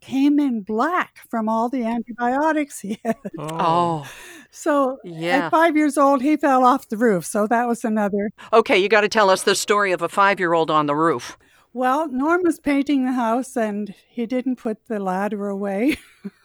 came 0.00 0.38
in 0.38 0.60
black 0.60 1.20
from 1.30 1.48
all 1.48 1.68
the 1.70 1.84
antibiotics 1.84 2.80
he 2.80 2.98
had. 3.04 3.16
Oh. 3.38 4.06
So 4.50 4.98
Yeah. 5.02 5.46
at 5.46 5.50
five 5.50 5.76
years 5.76 5.96
old, 5.98 6.22
he 6.22 6.36
fell 6.36 6.64
off 6.64 6.88
the 6.88 6.96
roof. 6.96 7.24
So 7.26 7.46
that 7.48 7.66
was 7.66 7.84
another. 7.84 8.30
Okay, 8.52 8.78
you 8.78 8.88
got 8.88 9.00
to 9.00 9.08
tell 9.08 9.30
us 9.30 9.42
the 9.42 9.54
story 9.54 9.90
of 9.92 10.00
a 10.02 10.08
five 10.08 10.38
year 10.38 10.52
old 10.52 10.70
on 10.70 10.86
the 10.86 10.94
roof. 10.94 11.36
Well, 11.72 12.06
Norm 12.08 12.42
was 12.44 12.60
painting 12.60 13.04
the 13.04 13.12
house 13.12 13.56
and 13.56 13.92
he 14.08 14.26
didn't 14.26 14.56
put 14.56 14.86
the 14.86 15.00
ladder 15.00 15.48
away. 15.48 15.96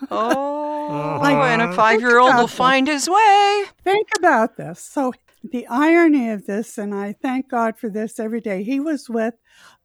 Oh, 0.10 0.69
Uh-huh. 0.90 1.44
and 1.44 1.62
a 1.62 1.74
five 1.74 2.02
year 2.02 2.20
old 2.20 2.34
will 2.36 2.48
Think 2.48 2.58
find 2.58 2.88
his 2.88 3.10
way. 3.10 3.64
think 3.84 4.08
about 4.18 4.58
this. 4.58 4.80
So, 4.82 5.14
the 5.44 5.66
irony 5.68 6.30
of 6.32 6.46
this, 6.48 6.78
and 6.78 6.94
I 6.94 7.14
thank 7.14 7.50
God 7.50 7.78
for 7.78 7.90
this 7.90 8.20
every 8.20 8.42
day, 8.42 8.64
he 8.64 8.80
was 8.80 9.10
with 9.10 9.36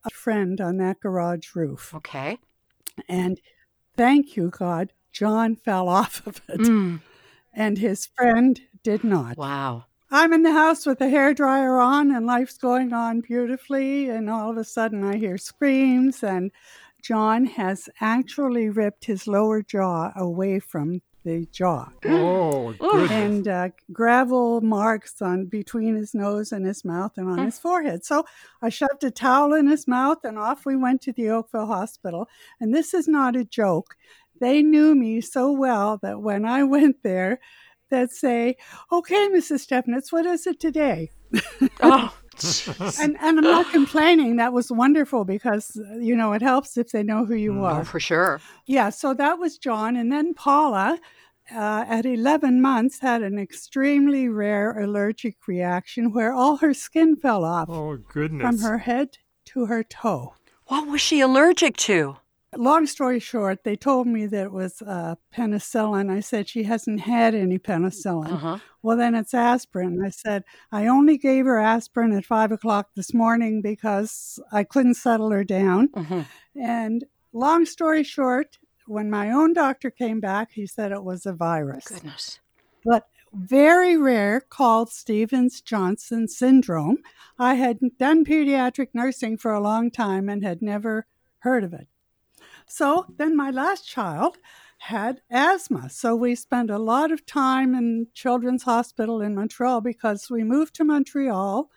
a 0.05 0.11
friend 0.11 0.61
on 0.61 0.79
that 0.79 1.01
garage 1.01 1.55
roof. 1.55 1.95
Okay. 1.95 2.39
And 3.09 3.41
thank 3.97 4.37
you, 4.37 4.51
God, 4.51 4.93
John 5.13 5.55
fell 5.57 5.89
off 5.89 6.27
of 6.27 6.41
it, 6.49 6.61
Mm. 6.61 7.01
and 7.53 7.79
his 7.79 8.07
friend 8.07 8.61
did 8.83 9.05
not. 9.05 9.37
Wow. 9.37 9.85
I'm 10.11 10.33
in 10.33 10.43
the 10.43 10.53
house 10.53 10.87
with 10.87 10.99
the 11.01 11.09
hair 11.09 11.35
dryer 11.35 11.79
on, 11.79 12.11
and 12.15 12.25
life's 12.27 12.59
going 12.59 12.93
on 12.93 13.21
beautifully. 13.21 14.09
And 14.09 14.31
all 14.31 14.51
of 14.51 14.57
a 14.57 14.63
sudden, 14.65 15.03
I 15.03 15.17
hear 15.17 15.37
screams, 15.39 16.23
and 16.23 16.53
John 17.05 17.45
has 17.45 17.91
actually 18.01 18.71
ripped 18.71 19.05
his 19.05 19.27
lower 19.27 19.63
jaw 19.63 20.13
away 20.17 20.59
from 20.59 21.03
the 21.23 21.47
jaw 21.53 21.89
oh, 22.07 22.75
goodness. 22.79 23.11
and 23.11 23.49
uh, 23.49 23.69
gravel 23.93 24.61
marks 24.61 25.21
on 25.21 25.47
between 25.47 25.97
his 25.97 26.15
nose 26.15 26.51
and 26.53 26.67
his 26.67 26.85
mouth 26.85 27.13
and 27.17 27.29
on 27.29 27.39
his 27.39 27.59
forehead. 27.59 28.05
So 28.05 28.25
I 28.63 28.69
shoved 28.69 29.05
a 29.05 29.11
towel 29.11 29.53
in 29.55 29.67
his 29.67 29.87
mouth 29.87 30.19
and 30.25 30.39
off 30.39 30.65
we 30.65 30.77
went 30.77 31.03
to 31.03 31.13
the 31.13 31.29
Oakville 31.31 31.67
Hospital. 31.67 32.29
And 32.61 32.75
this 32.75 32.95
is 32.95 33.07
not 33.07 33.37
a 33.37 33.45
joke. 33.45 33.97
They 34.41 34.63
knew 34.63 34.95
me 34.95 35.21
so 35.21 35.53
well 35.53 35.99
that 36.03 36.21
when 36.21 36.45
I 36.47 36.63
went 36.77 37.03
there, 37.03 37.39
they'd 37.91 38.11
say, 38.11 38.57
"Okay, 38.91 39.29
Mrs. 39.29 39.67
Stepnitz, 39.67 40.11
what 40.11 40.27
is 40.27 40.47
it 40.47 40.59
today?" 40.59 41.11
Oh. 41.83 42.15
And 43.01 43.17
and 43.21 43.39
I'm 43.39 43.41
not 43.45 43.71
complaining. 43.71 44.37
That 44.37 44.53
was 44.53 44.71
wonderful 44.71 45.25
because 45.25 45.79
you 45.99 46.15
know 46.17 46.33
it 46.33 46.43
helps 46.43 46.77
if 46.77 46.91
they 46.91 47.03
know 47.03 47.25
who 47.25 47.35
you 47.35 47.61
oh, 47.61 47.65
are. 47.65 47.85
for 47.85 48.01
sure. 48.01 48.41
Yeah, 48.67 48.91
so 48.91 49.15
that 49.15 49.39
was 49.39 49.59
John. 49.59 49.97
And 49.97 50.11
then 50.13 50.35
Paula, 50.35 50.99
uh, 51.55 51.85
at 51.89 52.07
11 52.07 52.61
months, 52.63 53.01
had 53.01 53.23
an 53.23 53.39
extremely 53.39 54.29
rare 54.29 54.79
allergic 54.79 55.37
reaction 55.47 56.13
where 56.13 56.33
all 56.33 56.57
her 56.59 56.75
skin 56.75 57.17
fell 57.17 57.45
off 57.45 57.69
Oh, 57.71 57.97
goodness. 57.97 58.43
from 58.47 58.59
her 58.61 58.79
head 58.79 59.19
to 59.47 59.67
her 59.67 59.83
toe. 59.83 60.35
What 60.67 60.89
was 60.89 61.01
she 61.01 61.21
allergic 61.21 61.77
to? 61.89 62.17
Long 62.57 62.87
story 62.87 63.21
short, 63.21 63.65
they 63.65 63.77
told 63.77 64.07
me 64.07 64.27
that 64.27 64.45
it 64.45 64.53
was 64.53 64.83
uh, 64.83 65.15
penicillin. 65.35 66.11
I 66.11 66.21
said 66.21 66.49
she 66.49 66.65
hasn't 66.65 67.01
had 67.01 67.35
any 67.35 67.59
penicillin. 67.59 68.33
Uh-huh. 68.33 68.59
Well, 68.83 68.97
then 68.97 69.15
it's 69.15 69.35
aspirin. 69.35 70.03
I 70.05 70.11
said, 70.11 70.45
I 70.73 70.87
only 70.87 71.17
gave 71.19 71.47
her 71.47 71.59
aspirin 71.59 72.13
at 72.13 72.25
five 72.25 72.53
o'clock 72.53 72.91
this 72.95 73.15
morning 73.15 73.63
because 73.63 74.39
I 74.53 74.65
couldn't 74.65 74.95
settle 74.95 75.31
her 75.31 75.45
down. 75.45 75.89
Mhm. 75.89 76.27
And 76.55 77.05
long 77.33 77.65
story 77.65 78.05
short, 78.05 78.59
when 78.87 79.11
my 79.11 79.31
own 79.31 79.53
doctor 79.53 79.91
came 79.91 80.21
back, 80.21 80.53
he 80.53 80.67
said 80.67 80.93
it 80.93 81.05
was 81.05 81.27
a 81.27 81.33
virus. 81.33 81.87
Goodness. 81.87 82.41
But 82.85 83.07
very 83.33 83.97
rare 83.97 84.41
called 84.41 84.91
Stevens 84.91 85.61
Johnson 85.61 86.29
syndrome. 86.29 86.99
I 87.39 87.55
had 87.55 87.79
done 87.99 88.25
pediatric 88.25 88.89
nursing 88.95 89.39
for 89.39 89.53
a 89.53 89.61
long 89.61 89.91
time 89.91 90.29
and 90.29 90.45
had 90.45 90.63
never 90.63 91.07
heard 91.39 91.65
of 91.65 91.73
it. 91.73 91.89
So 92.67 93.07
then 93.17 93.37
my 93.37 93.51
last 93.51 93.87
child 93.87 94.39
had 94.79 95.23
asthma. 95.31 95.89
So 95.89 96.15
we 96.15 96.35
spent 96.35 96.71
a 96.71 96.79
lot 96.79 97.11
of 97.11 97.25
time 97.25 97.75
in 97.75 98.09
Children's 98.15 98.65
Hospital 98.65 99.21
in 99.21 99.35
Montreal 99.35 99.81
because 99.81 100.29
we 100.31 100.45
moved 100.45 100.75
to 100.75 100.85
Montreal 100.85 101.71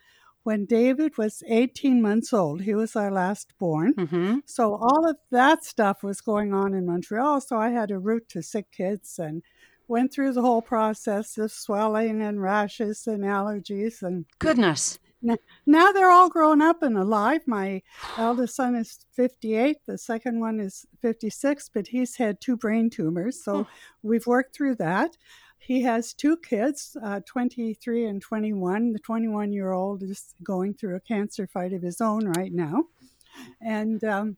when 0.43 0.65
David 0.65 1.17
was 1.17 1.43
18 1.47 2.01
months 2.01 2.33
old. 2.33 2.61
He 2.61 2.73
was 2.73 2.95
our 2.95 3.11
last 3.11 3.53
born. 3.59 3.93
Mm-hmm. 3.93 4.37
So 4.45 4.75
all 4.75 5.09
of 5.09 5.17
that 5.31 5.63
stuff 5.63 6.03
was 6.03 6.21
going 6.21 6.53
on 6.53 6.73
in 6.73 6.85
Montreal. 6.85 7.41
So 7.41 7.57
I 7.57 7.69
had 7.69 7.91
a 7.91 7.99
route 7.99 8.29
to 8.29 8.41
sick 8.41 8.71
kids 8.71 9.19
and 9.19 9.43
went 9.87 10.13
through 10.13 10.33
the 10.33 10.41
whole 10.41 10.61
process 10.61 11.37
of 11.37 11.51
swelling 11.51 12.21
and 12.21 12.41
rashes 12.41 13.07
and 13.07 13.23
allergies 13.23 14.01
and 14.01 14.25
Goodness. 14.39 14.99
Now 15.21 15.91
they're 15.91 16.11
all 16.11 16.29
grown 16.29 16.61
up 16.61 16.83
and 16.83 16.97
alive. 16.97 17.41
My 17.47 17.81
eldest 18.17 18.55
son 18.55 18.75
is 18.75 19.05
58, 19.13 19.77
the 19.85 19.97
second 19.97 20.39
one 20.39 20.59
is 20.59 20.85
56, 21.01 21.69
but 21.73 21.87
he's 21.87 22.15
had 22.15 22.39
two 22.39 22.57
brain 22.57 22.89
tumors. 22.89 23.43
So 23.43 23.67
we've 24.03 24.27
worked 24.27 24.55
through 24.55 24.75
that. 24.75 25.17
He 25.57 25.81
has 25.81 26.13
two 26.13 26.37
kids, 26.37 26.95
uh, 27.03 27.19
23 27.25 28.05
and 28.05 28.21
21. 28.21 28.93
The 28.93 28.99
21 28.99 29.51
year 29.51 29.71
old 29.71 30.03
is 30.03 30.33
going 30.43 30.75
through 30.75 30.95
a 30.95 31.01
cancer 31.01 31.47
fight 31.47 31.73
of 31.73 31.81
his 31.81 31.99
own 31.99 32.27
right 32.27 32.53
now. 32.53 32.85
And 33.61 34.03
um, 34.03 34.37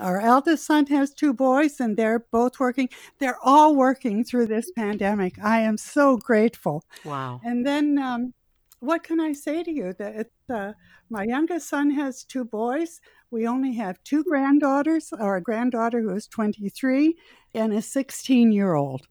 our 0.00 0.20
eldest 0.20 0.64
son 0.64 0.86
has 0.86 1.12
two 1.12 1.34
boys, 1.34 1.80
and 1.80 1.96
they're 1.96 2.20
both 2.20 2.60
working. 2.60 2.88
They're 3.18 3.38
all 3.42 3.74
working 3.74 4.24
through 4.24 4.46
this 4.46 4.70
pandemic. 4.70 5.42
I 5.42 5.60
am 5.60 5.76
so 5.76 6.16
grateful. 6.16 6.84
Wow. 7.04 7.40
And 7.44 7.66
then, 7.66 7.98
um, 7.98 8.34
what 8.82 9.04
can 9.04 9.20
I 9.20 9.32
say 9.32 9.62
to 9.62 9.70
you? 9.70 9.92
That 9.92 10.30
uh, 10.52 10.72
my 11.08 11.22
youngest 11.22 11.68
son 11.68 11.92
has 11.92 12.24
two 12.24 12.44
boys. 12.44 13.00
We 13.30 13.46
only 13.46 13.74
have 13.74 14.02
two 14.02 14.24
granddaughters, 14.24 15.12
or 15.18 15.36
a 15.36 15.40
granddaughter 15.40 16.00
who 16.00 16.10
is 16.10 16.26
23 16.26 17.16
and 17.54 17.72
a 17.72 17.80
16 17.80 18.50
year 18.50 18.74
old. 18.74 19.06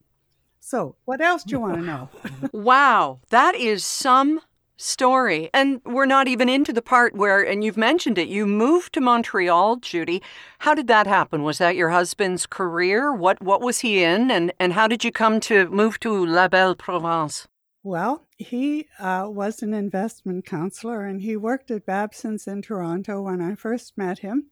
So, 0.60 0.98
what 1.06 1.22
else 1.22 1.44
do 1.44 1.54
you 1.54 1.60
want 1.62 1.75
to 1.78 1.82
know? 1.82 2.10
Wow. 2.51 3.22
That 3.30 3.56
is 3.56 3.86
some 3.86 4.42
story. 4.75 5.50
And 5.54 5.80
we're 5.86 6.06
not 6.06 6.28
even 6.28 6.50
into 6.50 6.74
the 6.74 6.82
part 6.82 7.16
where, 7.16 7.42
and 7.42 7.63
you've 7.63 7.78
mentioned 7.78 8.18
it, 8.18 8.28
you 8.28 8.46
moved 8.46 8.94
to 8.94 9.01
Montreal, 9.01 9.78
Judy. 9.78 10.22
How 10.60 10.75
did 10.75 10.88
that 10.88 11.08
happen? 11.08 11.44
Was 11.44 11.60
that 11.60 11.78
your 11.78 11.90
husband's 11.90 12.46
career? 12.46 13.13
What 13.13 13.42
what 13.42 13.62
was 13.62 13.80
he 13.80 14.04
in? 14.04 14.30
And, 14.32 14.51
and 14.60 14.74
how 14.74 14.88
did 14.88 15.06
you 15.06 15.12
come 15.13 15.40
to 15.42 15.70
move 15.70 16.00
to 16.01 16.25
La 16.25 16.50
Belle 16.50 16.75
Province? 16.75 17.48
Well, 17.84 18.28
he 18.38 18.88
uh, 19.00 19.28
was 19.30 19.64
an 19.64 19.74
investment 19.74 20.46
counselor 20.46 21.06
and 21.06 21.22
he 21.22 21.36
worked 21.36 21.72
at 21.72 21.86
Babson's 21.86 22.46
in 22.48 22.62
Toronto 22.62 23.24
when 23.24 23.42
I 23.42 23.56
first 23.56 23.98
met 23.98 24.20
him 24.20 24.52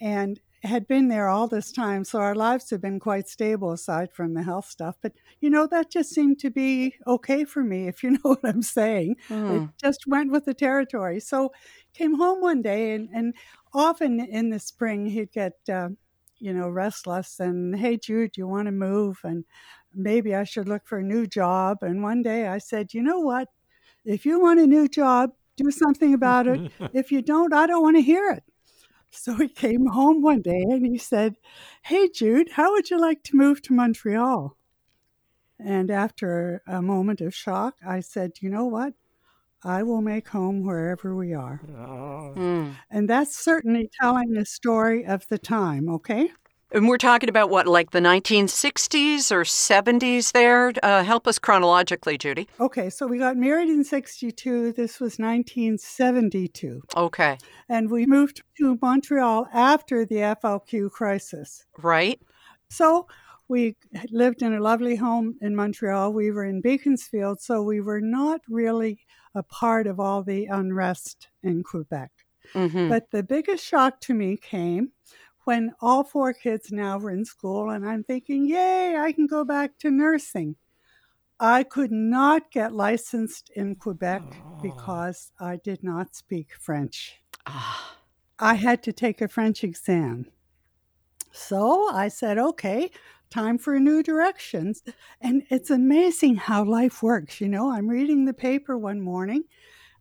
and 0.00 0.40
had 0.64 0.88
been 0.88 1.08
there 1.08 1.28
all 1.28 1.46
this 1.46 1.70
time. 1.72 2.04
So 2.04 2.20
our 2.20 2.34
lives 2.34 2.70
have 2.70 2.80
been 2.80 2.98
quite 2.98 3.28
stable 3.28 3.72
aside 3.72 4.12
from 4.12 4.34
the 4.34 4.42
health 4.42 4.66
stuff. 4.66 4.96
But, 5.02 5.12
you 5.40 5.50
know, 5.50 5.66
that 5.68 5.90
just 5.90 6.10
seemed 6.12 6.38
to 6.40 6.50
be 6.50 6.96
okay 7.06 7.44
for 7.44 7.62
me, 7.62 7.86
if 7.86 8.02
you 8.02 8.10
know 8.12 8.20
what 8.22 8.40
I'm 8.44 8.62
saying. 8.62 9.16
It 9.46 9.62
just 9.82 10.06
went 10.06 10.32
with 10.32 10.44
the 10.46 10.54
territory. 10.54 11.20
So 11.20 11.52
came 11.92 12.16
home 12.16 12.40
one 12.40 12.62
day 12.62 12.92
and, 12.94 13.08
and 13.14 13.34
often 13.74 14.20
in 14.20 14.50
the 14.50 14.58
spring 14.58 15.06
he'd 15.06 15.32
get, 15.32 15.54
uh, 15.72 15.90
you 16.38 16.52
know, 16.52 16.68
restless 16.68 17.38
and, 17.40 17.78
hey, 17.78 17.96
Jude, 17.96 18.32
do 18.32 18.40
you 18.40 18.48
want 18.48 18.66
to 18.66 18.72
move? 18.72 19.20
And 19.22 19.44
maybe 19.94 20.34
I 20.34 20.44
should 20.44 20.68
look 20.68 20.86
for 20.86 20.98
a 20.98 21.02
new 21.02 21.26
job. 21.26 21.78
And 21.82 22.02
one 22.02 22.22
day 22.22 22.46
I 22.46 22.58
said, 22.58 22.94
you 22.94 23.02
know 23.02 23.20
what? 23.20 23.48
If 24.04 24.26
you 24.26 24.40
want 24.40 24.60
a 24.60 24.66
new 24.66 24.88
job, 24.88 25.30
do 25.56 25.70
something 25.70 26.14
about 26.14 26.46
it. 26.46 26.72
if 26.92 27.10
you 27.10 27.22
don't, 27.22 27.52
I 27.52 27.66
don't 27.66 27.82
want 27.82 27.96
to 27.96 28.02
hear 28.02 28.30
it. 28.30 28.44
So 29.10 29.36
he 29.36 29.48
came 29.48 29.86
home 29.86 30.22
one 30.22 30.42
day 30.42 30.64
and 30.68 30.84
he 30.84 30.98
said, 30.98 31.36
Hey, 31.82 32.08
Jude, 32.08 32.50
how 32.52 32.72
would 32.72 32.90
you 32.90 33.00
like 33.00 33.22
to 33.24 33.36
move 33.36 33.62
to 33.62 33.72
Montreal? 33.72 34.56
And 35.58 35.90
after 35.90 36.62
a 36.66 36.82
moment 36.82 37.20
of 37.20 37.34
shock, 37.34 37.76
I 37.86 38.00
said, 38.00 38.32
You 38.40 38.50
know 38.50 38.64
what? 38.64 38.94
I 39.62 39.82
will 39.82 40.02
make 40.02 40.28
home 40.28 40.62
wherever 40.62 41.14
we 41.14 41.32
are. 41.32 41.60
Mm. 41.66 42.74
And 42.90 43.08
that's 43.08 43.34
certainly 43.34 43.88
telling 43.98 44.32
the 44.32 44.44
story 44.44 45.06
of 45.06 45.26
the 45.28 45.38
time, 45.38 45.88
okay? 45.88 46.32
And 46.74 46.88
we're 46.88 46.98
talking 46.98 47.28
about 47.28 47.50
what, 47.50 47.68
like 47.68 47.92
the 47.92 48.00
1960s 48.00 49.30
or 49.30 49.42
70s 49.42 50.32
there? 50.32 50.72
Uh, 50.82 51.04
help 51.04 51.28
us 51.28 51.38
chronologically, 51.38 52.18
Judy. 52.18 52.48
Okay, 52.58 52.90
so 52.90 53.06
we 53.06 53.16
got 53.16 53.36
married 53.36 53.68
in 53.68 53.84
62. 53.84 54.72
This 54.72 54.98
was 54.98 55.20
1972. 55.20 56.82
Okay. 56.96 57.38
And 57.68 57.88
we 57.92 58.06
moved 58.06 58.42
to 58.58 58.76
Montreal 58.82 59.46
after 59.54 60.04
the 60.04 60.16
FLQ 60.16 60.90
crisis. 60.90 61.64
Right? 61.78 62.20
So 62.70 63.06
we 63.46 63.76
lived 64.10 64.42
in 64.42 64.52
a 64.52 64.60
lovely 64.60 64.96
home 64.96 65.36
in 65.40 65.54
Montreal. 65.54 66.12
We 66.12 66.32
were 66.32 66.44
in 66.44 66.60
Beaconsfield, 66.60 67.40
so 67.40 67.62
we 67.62 67.80
were 67.80 68.00
not 68.00 68.40
really 68.48 68.98
a 69.36 69.44
part 69.44 69.86
of 69.86 70.00
all 70.00 70.24
the 70.24 70.46
unrest 70.46 71.28
in 71.44 71.62
Quebec. 71.62 72.10
Mm-hmm. 72.52 72.88
But 72.88 73.12
the 73.12 73.22
biggest 73.22 73.64
shock 73.64 74.00
to 74.02 74.14
me 74.14 74.36
came 74.36 74.90
when 75.44 75.72
all 75.80 76.04
four 76.04 76.32
kids 76.32 76.72
now 76.72 76.98
were 76.98 77.10
in 77.10 77.24
school, 77.24 77.70
and 77.70 77.86
I'm 77.86 78.04
thinking, 78.04 78.46
yay, 78.46 78.96
I 78.96 79.12
can 79.12 79.26
go 79.26 79.44
back 79.44 79.78
to 79.80 79.90
nursing. 79.90 80.56
I 81.40 81.62
could 81.64 81.92
not 81.92 82.50
get 82.50 82.72
licensed 82.72 83.50
in 83.54 83.74
Quebec 83.74 84.22
because 84.62 85.32
I 85.40 85.56
did 85.56 85.82
not 85.82 86.14
speak 86.14 86.54
French. 86.58 87.20
Ah. 87.46 87.98
I 88.38 88.54
had 88.54 88.82
to 88.84 88.92
take 88.92 89.20
a 89.20 89.28
French 89.28 89.62
exam. 89.62 90.26
So 91.32 91.90
I 91.92 92.08
said, 92.08 92.38
okay, 92.38 92.90
time 93.30 93.58
for 93.58 93.78
new 93.78 94.02
directions. 94.02 94.82
And 95.20 95.42
it's 95.50 95.70
amazing 95.70 96.36
how 96.36 96.64
life 96.64 97.02
works. 97.02 97.40
You 97.40 97.48
know, 97.48 97.70
I'm 97.70 97.88
reading 97.88 98.24
the 98.24 98.34
paper 98.34 98.78
one 98.78 99.00
morning 99.00 99.44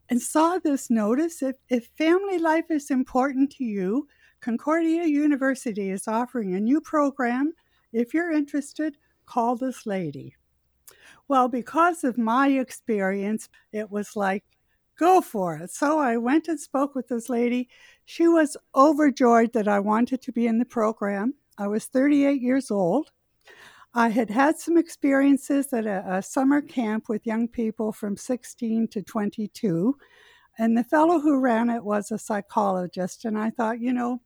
and 0.09 0.21
saw 0.21 0.59
this 0.59 0.89
notice 0.89 1.41
if, 1.41 1.55
if 1.69 1.87
family 1.97 2.37
life 2.37 2.69
is 2.69 2.91
important 2.91 3.51
to 3.53 3.63
you, 3.63 4.07
Concordia 4.43 5.05
University 5.05 5.89
is 5.89 6.05
offering 6.05 6.53
a 6.53 6.59
new 6.59 6.81
program. 6.81 7.53
If 7.93 8.13
you're 8.13 8.33
interested, 8.33 8.97
call 9.25 9.55
this 9.55 9.85
lady. 9.85 10.35
Well, 11.29 11.47
because 11.47 12.03
of 12.03 12.17
my 12.17 12.49
experience, 12.49 13.47
it 13.71 13.89
was 13.89 14.17
like, 14.17 14.43
go 14.99 15.21
for 15.21 15.55
it. 15.55 15.71
So 15.71 15.97
I 15.97 16.17
went 16.17 16.49
and 16.49 16.59
spoke 16.59 16.93
with 16.93 17.07
this 17.07 17.29
lady. 17.29 17.69
She 18.03 18.27
was 18.27 18.57
overjoyed 18.75 19.53
that 19.53 19.69
I 19.69 19.79
wanted 19.79 20.21
to 20.23 20.33
be 20.33 20.47
in 20.47 20.59
the 20.59 20.65
program. 20.65 21.35
I 21.57 21.67
was 21.67 21.85
38 21.85 22.41
years 22.41 22.69
old. 22.69 23.13
I 23.93 24.09
had 24.09 24.29
had 24.29 24.59
some 24.59 24.75
experiences 24.75 25.71
at 25.71 25.85
a, 25.85 26.03
a 26.17 26.21
summer 26.21 26.61
camp 26.61 27.07
with 27.07 27.25
young 27.25 27.47
people 27.47 27.93
from 27.93 28.17
16 28.17 28.89
to 28.89 29.01
22. 29.03 29.97
And 30.57 30.77
the 30.77 30.83
fellow 30.83 31.21
who 31.21 31.39
ran 31.39 31.69
it 31.69 31.85
was 31.85 32.11
a 32.11 32.17
psychologist. 32.17 33.23
And 33.23 33.37
I 33.37 33.49
thought, 33.49 33.79
you 33.79 33.93
know, 33.93 34.19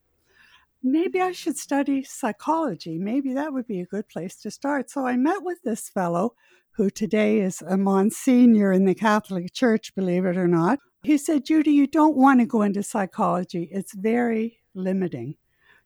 maybe 0.91 1.21
I 1.21 1.31
should 1.31 1.57
study 1.57 2.03
psychology. 2.03 2.97
Maybe 2.97 3.33
that 3.33 3.53
would 3.53 3.67
be 3.67 3.79
a 3.79 3.85
good 3.85 4.07
place 4.07 4.35
to 4.37 4.51
start. 4.51 4.89
So 4.89 5.05
I 5.05 5.15
met 5.17 5.43
with 5.43 5.61
this 5.63 5.89
fellow 5.89 6.35
who 6.71 6.89
today 6.89 7.39
is 7.39 7.61
a 7.61 7.77
Monsignor 7.77 8.71
in 8.71 8.85
the 8.85 8.93
Catholic 8.93 9.53
Church, 9.53 9.95
believe 9.95 10.25
it 10.25 10.37
or 10.37 10.47
not. 10.47 10.79
He 11.03 11.17
said, 11.17 11.45
Judy, 11.45 11.71
you 11.71 11.87
don't 11.87 12.15
want 12.15 12.39
to 12.39 12.45
go 12.45 12.61
into 12.61 12.83
psychology, 12.83 13.69
it's 13.71 13.93
very 13.93 14.59
limiting. 14.75 15.35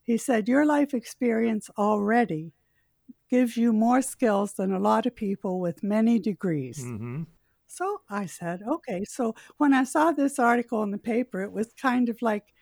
He 0.04 0.18
said, 0.18 0.48
Your 0.48 0.66
life 0.66 0.94
experience 0.94 1.70
already 1.78 2.54
gives 3.30 3.56
you 3.56 3.72
more 3.72 4.02
skills 4.02 4.54
than 4.54 4.74
a 4.74 4.80
lot 4.80 5.06
of 5.06 5.16
people 5.16 5.60
with 5.60 5.84
many 5.84 6.20
degrees. 6.20 6.84
Mm-hmm. 6.84 7.24
So 7.66 8.02
I 8.10 8.26
said, 8.26 8.62
okay. 8.68 9.06
So 9.06 9.34
when 9.58 9.74
I 9.74 9.86
saw 9.86 10.12
this 10.12 10.38
article 10.38 10.84
in 10.84 10.92
the 10.92 10.98
paper, 10.98 11.42
it 11.42 11.54
was 11.54 11.72
kind 11.82 12.10
of 12.10 12.22
like, 12.22 12.54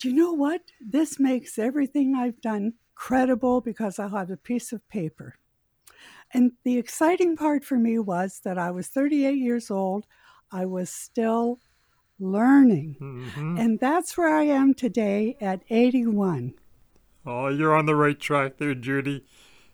do 0.00 0.08
you 0.08 0.14
know 0.14 0.32
what? 0.32 0.62
This 0.80 1.20
makes 1.20 1.58
everything 1.58 2.14
I've 2.14 2.40
done 2.40 2.74
credible 2.94 3.60
because 3.60 3.98
I'll 3.98 4.08
have 4.08 4.30
a 4.30 4.36
piece 4.36 4.72
of 4.72 4.86
paper. 4.88 5.36
And 6.32 6.52
the 6.64 6.78
exciting 6.78 7.36
part 7.36 7.64
for 7.64 7.76
me 7.76 7.98
was 7.98 8.40
that 8.44 8.56
I 8.56 8.70
was 8.70 8.88
38 8.88 9.36
years 9.36 9.70
old. 9.70 10.06
I 10.50 10.64
was 10.64 10.90
still 10.90 11.60
learning. 12.18 12.96
Mm-hmm. 13.00 13.58
And 13.58 13.80
that's 13.80 14.16
where 14.16 14.34
I 14.34 14.44
am 14.44 14.74
today 14.74 15.36
at 15.40 15.62
81. 15.68 16.54
Oh, 17.26 17.48
you're 17.48 17.74
on 17.74 17.86
the 17.86 17.96
right 17.96 18.18
track 18.18 18.56
there, 18.58 18.74
Judy. 18.74 19.24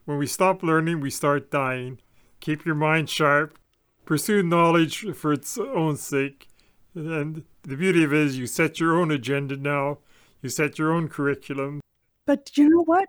When 0.04 0.18
we 0.18 0.26
stop 0.26 0.62
learning, 0.62 1.00
we 1.00 1.10
start 1.10 1.50
dying. 1.50 2.00
Keep 2.40 2.64
your 2.64 2.74
mind 2.74 3.10
sharp. 3.10 3.58
Pursue 4.04 4.42
knowledge 4.42 5.04
for 5.14 5.32
its 5.32 5.56
own 5.58 5.96
sake. 5.96 6.48
And 6.94 7.44
the 7.62 7.76
beauty 7.76 8.04
of 8.04 8.12
it 8.12 8.20
is 8.20 8.38
you 8.38 8.46
set 8.46 8.80
your 8.80 8.98
own 8.98 9.10
agenda 9.10 9.56
now. 9.56 9.98
You 10.46 10.50
set 10.50 10.78
your 10.78 10.92
own 10.92 11.08
curriculum. 11.08 11.80
But 12.24 12.56
you 12.56 12.68
know 12.68 12.84
what? 12.84 13.08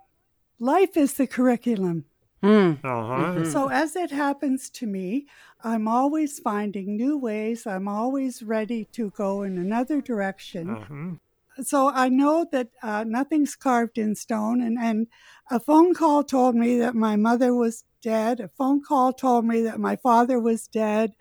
Life 0.58 0.96
is 0.96 1.14
the 1.14 1.28
curriculum. 1.28 2.04
Mm. 2.42 2.84
Uh-huh. 2.84 3.44
So, 3.44 3.68
as 3.68 3.94
it 3.94 4.10
happens 4.10 4.68
to 4.70 4.88
me, 4.88 5.28
I'm 5.62 5.86
always 5.86 6.40
finding 6.40 6.96
new 6.96 7.16
ways. 7.16 7.64
I'm 7.64 7.86
always 7.86 8.42
ready 8.42 8.86
to 8.86 9.10
go 9.10 9.44
in 9.44 9.56
another 9.56 10.00
direction. 10.00 10.68
Uh-huh. 10.68 11.62
So, 11.62 11.90
I 11.90 12.08
know 12.08 12.44
that 12.50 12.70
uh, 12.82 13.04
nothing's 13.06 13.54
carved 13.54 13.98
in 13.98 14.16
stone. 14.16 14.60
And, 14.60 14.76
and 14.76 15.06
a 15.48 15.60
phone 15.60 15.94
call 15.94 16.24
told 16.24 16.56
me 16.56 16.76
that 16.78 16.96
my 16.96 17.14
mother 17.14 17.54
was 17.54 17.84
dead. 18.02 18.40
A 18.40 18.48
phone 18.48 18.82
call 18.82 19.12
told 19.12 19.44
me 19.44 19.62
that 19.62 19.78
my 19.78 19.94
father 19.94 20.40
was 20.40 20.66
dead. 20.66 21.14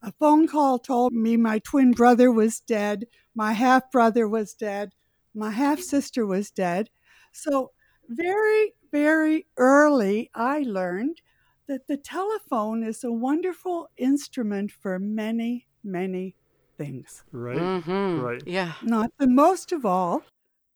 A 0.00 0.12
phone 0.12 0.46
call 0.46 0.78
told 0.78 1.14
me 1.14 1.36
my 1.36 1.58
twin 1.58 1.90
brother 1.90 2.30
was 2.30 2.60
dead. 2.60 3.06
My 3.34 3.54
half 3.54 3.90
brother 3.90 4.28
was 4.28 4.54
dead. 4.54 4.92
My 5.34 5.50
half 5.50 5.80
sister 5.80 6.24
was 6.26 6.50
dead. 6.50 6.90
So, 7.32 7.72
very, 8.08 8.74
very 8.92 9.46
early, 9.56 10.30
I 10.34 10.60
learned 10.60 11.22
that 11.66 11.86
the 11.88 11.96
telephone 11.96 12.82
is 12.84 13.02
a 13.04 13.12
wonderful 13.12 13.88
instrument 13.96 14.70
for 14.72 14.98
many, 14.98 15.66
many 15.82 16.36
things. 16.76 17.24
Right. 17.32 17.70
Mhm. 17.80 18.22
Right. 18.22 18.42
Yeah. 18.44 18.74
Not 18.80 19.10
the 19.18 19.26
most 19.28 19.72
of 19.72 19.84
all 19.86 20.22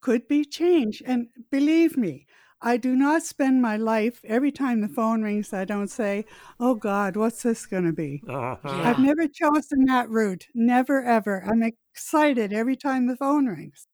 could 0.00 0.28
be 0.28 0.44
change. 0.44 1.02
And 1.04 1.28
believe 1.50 1.96
me, 1.96 2.26
I 2.60 2.76
do 2.76 2.96
not 2.96 3.22
spend 3.22 3.62
my 3.62 3.76
life 3.76 4.20
every 4.24 4.50
time 4.50 4.80
the 4.80 4.88
phone 4.88 5.22
rings, 5.22 5.52
I 5.52 5.64
don't 5.64 5.86
say, 5.86 6.24
Oh 6.58 6.74
God, 6.74 7.14
what's 7.16 7.44
this 7.44 7.66
going 7.66 7.84
to 7.84 7.92
be? 7.92 8.20
Uh-huh. 8.28 8.58
Yeah. 8.64 8.90
I've 8.90 8.98
never 8.98 9.28
chosen 9.28 9.84
that 9.84 10.10
route. 10.10 10.48
Never, 10.54 11.04
ever. 11.04 11.44
I'm 11.46 11.62
excited 11.62 12.52
every 12.52 12.74
time 12.74 13.06
the 13.06 13.16
phone 13.16 13.46
rings. 13.46 13.86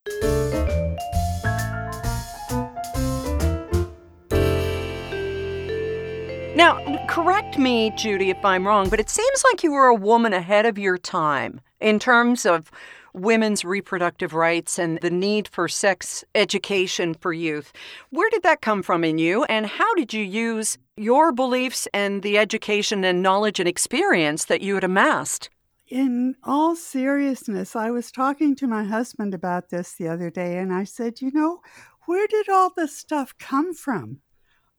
Now, 6.56 7.04
correct 7.06 7.59
me, 7.59 7.90
Judy, 7.90 8.30
if 8.30 8.42
I'm 8.42 8.66
wrong, 8.66 8.88
but 8.88 8.99
it 8.99 9.11
seems 9.11 9.44
like 9.52 9.62
you 9.62 9.73
were 9.73 9.88
a 9.88 9.94
woman 9.94 10.33
ahead 10.33 10.64
of 10.64 10.78
your 10.78 10.97
time 10.97 11.61
in 11.80 11.99
terms 11.99 12.47
of 12.47 12.71
women's 13.14 13.64
reproductive 13.64 14.35
rights 14.35 14.78
and 14.78 14.99
the 15.00 15.11
need 15.11 15.49
for 15.49 15.68
sex 15.68 16.25
education 16.35 17.14
for 17.14 17.33
youth. 17.33 17.73
Where 18.11 18.28
did 18.28 18.42
that 18.42 18.61
come 18.61 18.83
from 18.83 19.04
in 19.04 19.18
you, 19.18 19.44
and 19.44 19.66
how 19.66 19.94
did 19.94 20.12
you 20.12 20.23
use 20.23 20.76
your 20.97 21.33
beliefs 21.33 21.88
and 21.94 22.23
the 22.23 22.37
education 22.37 23.04
and 23.04 23.23
knowledge 23.23 23.61
and 23.61 23.68
experience 23.68 24.44
that 24.47 24.61
you 24.61 24.75
had 24.75 24.85
amassed? 24.85 25.49
In 25.88 26.35
all 26.42 26.75
seriousness, 26.75 27.76
I 27.76 27.90
was 27.90 28.11
talking 28.11 28.56
to 28.56 28.66
my 28.66 28.85
husband 28.85 29.33
about 29.33 29.68
this 29.68 29.92
the 29.92 30.09
other 30.09 30.30
day, 30.30 30.59
and 30.59 30.73
I 30.73 30.85
said, 30.85 31.21
You 31.21 31.30
know, 31.30 31.61
where 32.06 32.26
did 32.26 32.49
all 32.49 32.73
this 32.75 32.97
stuff 32.97 33.35
come 33.38 33.75
from? 33.75 34.21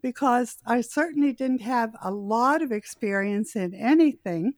Because 0.01 0.57
I 0.65 0.81
certainly 0.81 1.31
didn't 1.31 1.61
have 1.61 1.95
a 2.03 2.11
lot 2.11 2.61
of 2.61 2.71
experience 2.71 3.55
in 3.55 3.73
anything, 3.73 4.55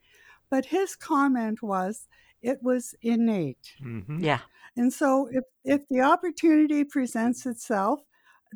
but 0.49 0.65
his 0.65 0.95
comment 0.95 1.61
was 1.61 2.07
it 2.47 2.63
was 2.63 2.95
innate. 3.01 3.75
Mhm. 3.81 4.23
Yeah. 4.23 4.41
And 4.75 4.93
so 4.93 5.27
if, 5.31 5.43
if 5.63 5.87
the 5.89 6.01
opportunity 6.01 6.83
presents 6.83 7.45
itself, 7.45 8.01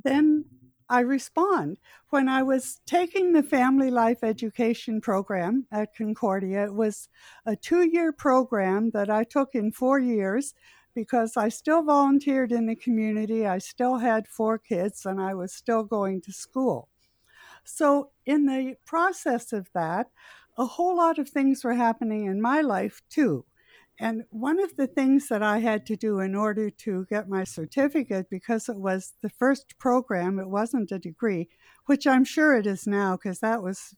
then 0.04 0.46
I 0.90 1.00
respond. 1.02 1.80
When 2.10 2.28
I 2.28 2.44
was 2.44 2.82
taking 2.86 3.34
the 3.34 3.44
family 3.44 3.90
life 3.92 4.24
education 4.24 5.02
program 5.02 5.68
at 5.72 5.96
Concordia, 5.96 6.66
it 6.66 6.74
was 6.74 7.08
a 7.46 7.56
two 7.56 7.84
year 7.88 8.12
program 8.12 8.92
that 8.92 9.10
I 9.10 9.24
took 9.24 9.56
in 9.56 9.72
four 9.72 10.00
years 10.00 10.54
because 10.94 11.38
I 11.38 11.50
still 11.50 11.84
volunteered 11.84 12.52
in 12.52 12.66
the 12.68 12.76
community. 12.76 13.48
I 13.48 13.60
still 13.60 13.98
had 13.98 14.28
four 14.28 14.58
kids 14.60 15.06
and 15.06 15.22
I 15.22 15.34
was 15.34 15.54
still 15.54 15.84
going 15.84 16.22
to 16.24 16.34
school. 16.34 16.90
So, 17.64 18.12
in 18.26 18.46
the 18.46 18.76
process 18.86 19.54
of 19.54 19.70
that, 19.74 20.12
a 20.58 20.66
whole 20.66 20.98
lot 20.98 21.18
of 21.20 21.30
things 21.30 21.64
were 21.64 21.74
happening 21.76 22.26
in 22.26 22.42
my 22.42 22.62
life 22.62 23.02
too. 23.10 23.46
And 24.02 24.24
one 24.32 24.60
of 24.60 24.78
the 24.78 24.88
things 24.88 25.28
that 25.28 25.44
I 25.44 25.60
had 25.60 25.86
to 25.86 25.96
do 25.96 26.22
in 26.22 26.34
order 26.34 26.72
to 26.72 27.06
get 27.08 27.30
my 27.30 27.44
certificate, 27.44 28.32
because 28.32 28.68
it 28.68 28.78
was 28.78 29.14
the 29.22 29.30
first 29.30 29.78
program, 29.78 30.40
it 30.40 30.50
wasn't 30.50 30.92
a 30.92 30.98
degree, 30.98 31.50
which 31.86 32.08
I'm 32.08 32.26
sure 32.26 32.58
it 32.58 32.66
is 32.66 32.88
now, 32.88 33.16
because 33.16 33.42
that 33.42 33.62
was 33.62 33.96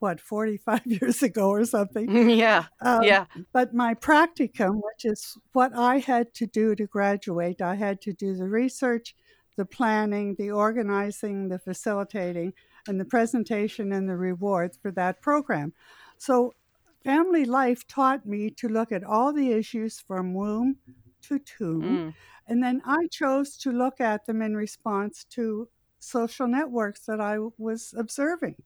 what, 0.00 0.20
45 0.20 0.82
years 0.86 1.22
ago 1.22 1.50
or 1.50 1.64
something. 1.64 2.30
yeah. 2.30 2.64
Um, 2.80 3.04
Yeah. 3.04 3.26
But 3.52 3.72
my 3.72 3.94
practicum, 3.94 4.80
which 4.82 5.04
is 5.04 5.38
what 5.52 5.70
I 5.72 5.98
had 5.98 6.34
to 6.34 6.46
do 6.48 6.74
to 6.74 6.88
graduate, 6.88 7.62
I 7.62 7.76
had 7.76 8.00
to 8.02 8.12
do 8.12 8.34
the 8.34 8.48
research, 8.48 9.14
the 9.56 9.64
planning, 9.64 10.34
the 10.36 10.50
organizing, 10.50 11.48
the 11.48 11.60
facilitating, 11.60 12.54
and 12.88 12.98
the 12.98 13.04
presentation 13.04 13.92
and 13.92 14.08
the 14.08 14.16
rewards 14.16 14.76
for 14.82 14.90
that 14.92 15.22
program. 15.22 15.74
So, 16.16 16.54
family 17.04 17.44
life 17.44 17.86
taught 17.86 18.26
me 18.26 18.50
to 18.50 18.68
look 18.68 18.92
at 18.92 19.04
all 19.04 19.32
the 19.32 19.52
issues 19.52 20.00
from 20.00 20.34
womb 20.34 20.76
to 21.22 21.38
tomb. 21.38 21.82
Mm. 21.82 22.14
And 22.46 22.62
then 22.62 22.82
I 22.84 23.06
chose 23.10 23.56
to 23.58 23.72
look 23.72 24.00
at 24.00 24.26
them 24.26 24.42
in 24.42 24.56
response 24.56 25.24
to 25.30 25.68
social 25.98 26.46
networks 26.48 27.06
that 27.06 27.20
I 27.20 27.38
was 27.58 27.94
observing. 27.96 28.62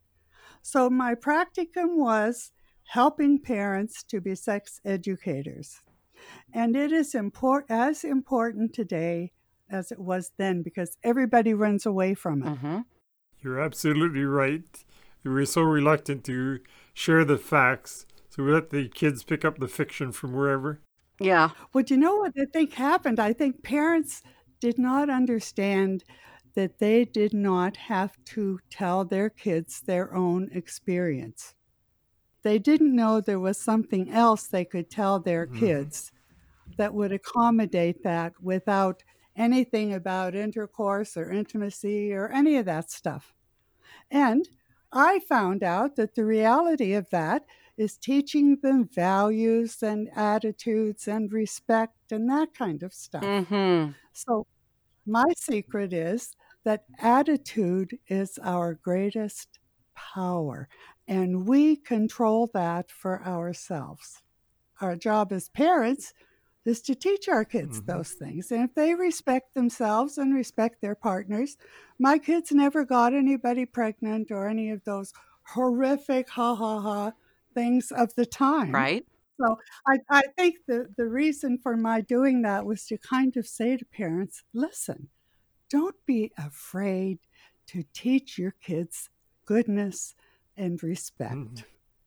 So 0.63 0.91
my 0.91 1.15
practicum 1.15 1.97
was 1.97 2.53
helping 2.85 3.41
parents 3.41 4.03
to 4.05 4.21
be 4.21 4.35
sex 4.35 4.81
educators. 4.85 5.81
And 6.53 6.77
it 6.77 6.93
is 6.93 7.15
import- 7.15 7.67
as 7.69 8.05
important 8.05 8.75
today 8.75 9.33
as 9.71 9.91
it 9.93 9.99
was 9.99 10.33
then 10.37 10.63
because 10.63 10.99
everybody 11.03 11.55
runs 11.55 11.87
away 11.87 12.15
from 12.15 12.43
it. 12.43 12.53
hmm 12.59 12.81
You're 13.43 13.61
absolutely 13.61 14.25
right. 14.25 14.85
We're 15.25 15.45
so 15.47 15.63
reluctant 15.63 16.25
to 16.25 16.61
share 16.95 17.25
the 17.25 17.39
facts, 17.39 18.07
so 18.33 18.43
we 18.45 18.53
let 18.53 18.71
the 18.71 18.89
kids 18.89 19.23
pick 19.25 19.45
up 19.45 19.59
the 19.59 19.69
fiction 19.69 20.13
from 20.13 20.33
wherever. 20.33 20.83
Yeah. 21.21 21.51
Well, 21.73 21.85
do 21.85 21.95
you 21.95 22.01
know 22.01 22.17
what 22.17 22.33
I 22.39 22.47
think 22.53 22.73
happened? 22.75 23.21
I 23.21 23.33
think 23.33 23.63
parents 23.63 24.23
did 24.61 24.79
not 24.79 25.09
understand 25.11 26.05
that 26.55 26.79
they 26.79 27.05
did 27.05 27.33
not 27.33 27.77
have 27.77 28.17
to 28.27 28.59
tell 28.71 29.05
their 29.05 29.31
kids 29.31 29.81
their 29.81 30.15
own 30.15 30.51
experience. 30.53 31.55
They 32.43 32.59
didn't 32.59 32.97
know 32.97 33.21
there 33.21 33.41
was 33.41 33.61
something 33.61 34.11
else 34.11 34.49
they 34.49 34.65
could 34.65 34.91
tell 34.91 35.21
their 35.21 35.47
Mhm. 35.47 35.87
kids 35.87 36.13
that 36.79 36.95
would 36.95 37.13
accommodate 37.13 38.03
that 38.05 38.35
without 38.43 39.05
anything 39.37 39.95
about 39.95 40.35
intercourse 40.35 41.17
or 41.17 41.31
intimacy 41.31 42.13
or 42.13 42.29
any 42.31 42.57
of 42.57 42.67
that 42.67 42.91
stuff. 42.91 43.35
And 44.11 44.49
I 44.93 45.21
found 45.21 45.63
out 45.63 45.97
that 45.97 46.15
the 46.15 46.25
reality 46.25 46.93
of 46.93 47.11
that 47.11 47.45
is 47.77 47.97
teaching 47.99 48.59
them 48.63 48.89
values 48.89 49.83
and 49.83 50.09
attitudes 50.17 51.09
and 51.09 51.33
respect 51.33 52.13
and 52.13 52.29
that 52.31 52.55
kind 52.55 52.83
of 52.83 52.93
stuff. 52.95 53.33
hmm 53.33 53.95
So, 54.13 54.47
my 55.07 55.27
secret 55.37 55.93
is 55.93 56.37
that 56.65 56.87
attitude 56.99 57.99
is 58.09 58.39
our 58.39 58.75
greatest 58.75 59.61
power, 59.95 60.69
and 61.09 61.49
we 61.49 61.77
control 61.77 62.51
that 62.55 62.91
for 62.93 63.25
ourselves. 63.27 64.23
Our 64.81 64.97
job 64.97 65.33
as 65.33 65.49
parents 65.49 66.13
is 66.65 66.83
to 66.83 66.95
teach 66.95 67.29
our 67.29 67.45
kids 67.45 67.83
Mhm. 67.83 67.83
those 67.87 68.13
things. 68.13 68.53
And 68.53 68.65
if 68.65 68.75
they 68.75 68.95
respect 68.95 69.55
themselves 69.55 70.19
and 70.19 70.35
respect 70.35 70.81
their 70.81 70.95
partners, 70.95 71.57
my 71.99 72.19
kids 72.19 72.53
never 72.53 72.85
got 72.85 73.15
anybody 73.15 73.67
pregnant 73.67 74.31
or 74.31 74.49
any 74.49 74.71
of 74.71 74.85
those 74.85 75.13
horrific 75.49 76.29
ha 76.31 76.55
ha 76.55 76.81
ha 76.81 77.13
things 77.55 77.93
of 77.93 78.15
the 78.15 78.27
time. 78.27 78.73
Right. 78.73 79.05
So 79.41 79.59
I, 79.87 79.99
I 80.11 80.23
think 80.37 80.57
the, 80.67 80.89
the 80.97 81.07
reason 81.07 81.59
for 81.59 81.77
my 81.77 82.01
doing 82.01 82.43
that 82.43 82.65
was 82.65 82.87
to 82.87 82.99
kind 82.99 83.37
of 83.37 83.47
say 83.47 83.77
to 83.77 83.85
parents, 83.85 84.43
listen, 84.53 85.09
don't 85.71 85.97
be 86.07 86.33
afraid 86.39 87.19
to 87.69 87.85
teach 87.95 88.39
your 88.39 88.55
kids 88.63 89.09
goodness 89.47 90.15
and 90.57 90.83
respect. 90.83 91.35
Mhm. 91.35 91.65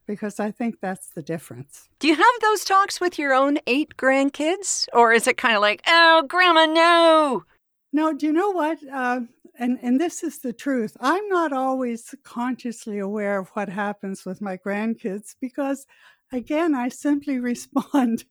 Because 0.07 0.39
I 0.39 0.51
think 0.51 0.79
that's 0.81 1.07
the 1.07 1.23
difference. 1.23 1.89
Do 1.97 2.07
you 2.07 2.15
have 2.15 2.25
those 2.41 2.63
talks 2.63 3.01
with 3.01 3.17
your 3.17 3.33
own 3.33 3.57
eight 3.65 3.97
grandkids? 3.97 4.87
Or 4.93 5.11
is 5.11 5.25
it 5.27 5.35
kind 5.35 5.55
of 5.55 5.61
like, 5.61 5.81
oh, 5.87 6.23
grandma, 6.27 6.67
no? 6.67 7.43
No, 7.91 8.13
do 8.13 8.27
you 8.27 8.33
know 8.33 8.51
what? 8.51 8.77
Uh, 8.91 9.21
and, 9.57 9.79
and 9.81 9.99
this 9.99 10.23
is 10.23 10.39
the 10.39 10.53
truth. 10.53 10.95
I'm 10.99 11.27
not 11.29 11.53
always 11.53 12.13
consciously 12.23 12.99
aware 12.99 13.39
of 13.39 13.49
what 13.49 13.69
happens 13.69 14.25
with 14.25 14.41
my 14.41 14.57
grandkids 14.57 15.35
because, 15.39 15.85
again, 16.31 16.75
I 16.75 16.89
simply 16.89 17.39
respond 17.51 18.25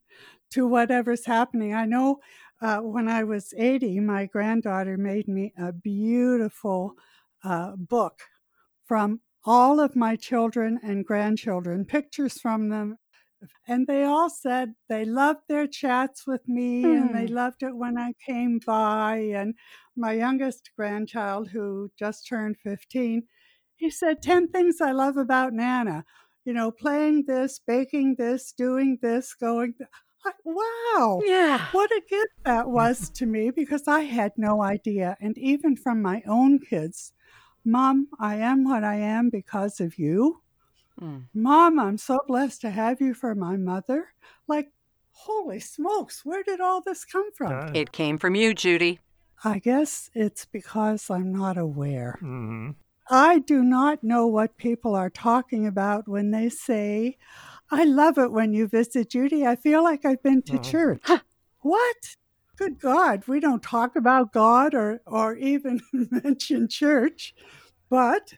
to 0.53 0.67
whatever's 0.67 1.27
happening. 1.27 1.75
I 1.75 1.87
know 1.87 2.21
uh, 2.61 2.79
when 2.79 3.09
I 3.09 3.25
was 3.25 3.53
80, 3.57 4.01
my 4.01 4.27
granddaughter 4.27 4.97
made 4.97 5.29
me 5.29 5.53
a 5.59 5.73
beautiful 5.73 6.95
uh, 7.43 7.73
book 7.77 8.21
from 8.85 9.21
all 9.45 9.81
of 9.81 9.97
my 9.97 10.17
children 10.17 10.79
and 10.83 11.05
grandchildren, 11.05 11.85
pictures 11.85 12.41
from 12.41 12.69
them. 12.69 12.97
And 13.67 13.87
they 13.87 14.05
all 14.05 14.31
said 14.31 14.75
they 14.89 15.05
loved 15.05 15.43
their 15.49 15.67
chats 15.67 16.27
with 16.27 16.47
me 16.49 16.83
mm. 16.83 16.97
and 16.97 17.15
they 17.15 17.27
hmm. 17.27 17.35
loved 17.35 17.63
it 17.63 17.77
when 17.77 17.99
I 17.99 18.13
came 18.25 18.61
by. 18.65 19.17
And 19.35 19.55
my 19.97 20.13
youngest 20.13 20.71
grandchild, 20.77 21.49
who 21.49 21.91
just 21.99 22.27
turned 22.29 22.57
15, 22.63 23.25
he 23.77 23.91
said, 23.91 24.23
10 24.23 24.49
things 24.49 24.81
I 24.81 24.93
love 24.93 25.17
about 25.17 25.53
Nana. 25.53 26.05
You 26.45 26.53
know, 26.53 26.71
playing 26.71 27.25
this, 27.27 27.61
baking 27.67 28.17
this, 28.19 28.53
doing 28.53 28.99
this, 29.01 29.35
going. 29.35 29.75
Th- 29.75 30.35
wow. 30.45 31.21
Yeah. 31.25 31.67
What 31.73 31.91
a 31.91 32.03
gift 32.09 32.45
that 32.45 32.69
was 32.69 33.11
to 33.11 33.27
me 33.27 33.51
because 33.51 33.89
I 33.89 34.01
had 34.01 34.33
no 34.37 34.63
idea. 34.63 35.17
And 35.21 35.37
even 35.39 35.77
from 35.77 36.03
my 36.03 36.23
own 36.27 36.59
kids, 36.59 37.13
Mom, 37.65 38.09
I 38.21 38.37
am 38.37 38.65
what 38.65 38.85
I 38.85 38.97
am 38.97 39.31
because 39.31 39.81
of 39.81 39.99
you. 39.99 40.43
Mm. 41.01 41.25
Mom, 41.35 41.79
I'm 41.79 41.99
so 41.99 42.21
blessed 42.27 42.61
to 42.63 42.71
have 42.71 43.01
you 43.01 43.15
for 43.15 43.35
my 43.35 43.57
mother. 43.57 44.09
Like, 44.47 44.71
holy 45.11 45.61
smokes, 45.61 46.25
where 46.25 46.43
did 46.43 46.61
all 46.61 46.81
this 46.81 47.05
come 47.05 47.33
from? 47.33 47.75
It 47.75 47.93
came 47.93 48.19
from 48.19 48.35
you, 48.35 48.55
Judy. 48.55 49.01
I 49.45 49.59
guess 49.59 50.11
it's 50.15 50.45
because 50.45 51.11
I'm 51.11 51.33
not 51.33 51.59
aware. 51.59 52.19
Mm-hmm. 52.23 52.71
I 53.11 53.41
do 53.41 53.63
not 53.63 54.03
know 54.03 54.27
what 54.27 54.57
people 54.57 54.95
are 54.95 55.11
talking 55.11 55.67
about 55.67 56.09
when 56.09 56.31
they 56.31 56.49
say, 56.49 57.19
I 57.71 57.85
love 57.85 58.17
it 58.19 58.33
when 58.33 58.55
you 58.55 58.67
visit 58.67 59.11
Judy. 59.11 59.47
I 59.47 59.57
feel 59.57 59.83
like 59.83 60.05
I've 60.05 60.23
been 60.23 60.43
to 60.43 60.59
oh. 60.59 60.63
church. 60.63 61.03
what? 61.61 61.97
Good 62.57 62.81
God, 62.81 63.27
we 63.27 63.41
don't 63.41 63.63
talk 63.63 63.97
about 63.97 64.33
God 64.33 64.75
or, 64.75 65.01
or 65.07 65.35
even 65.35 65.81
mention 65.93 66.69
church, 66.69 67.35
but 67.91 68.35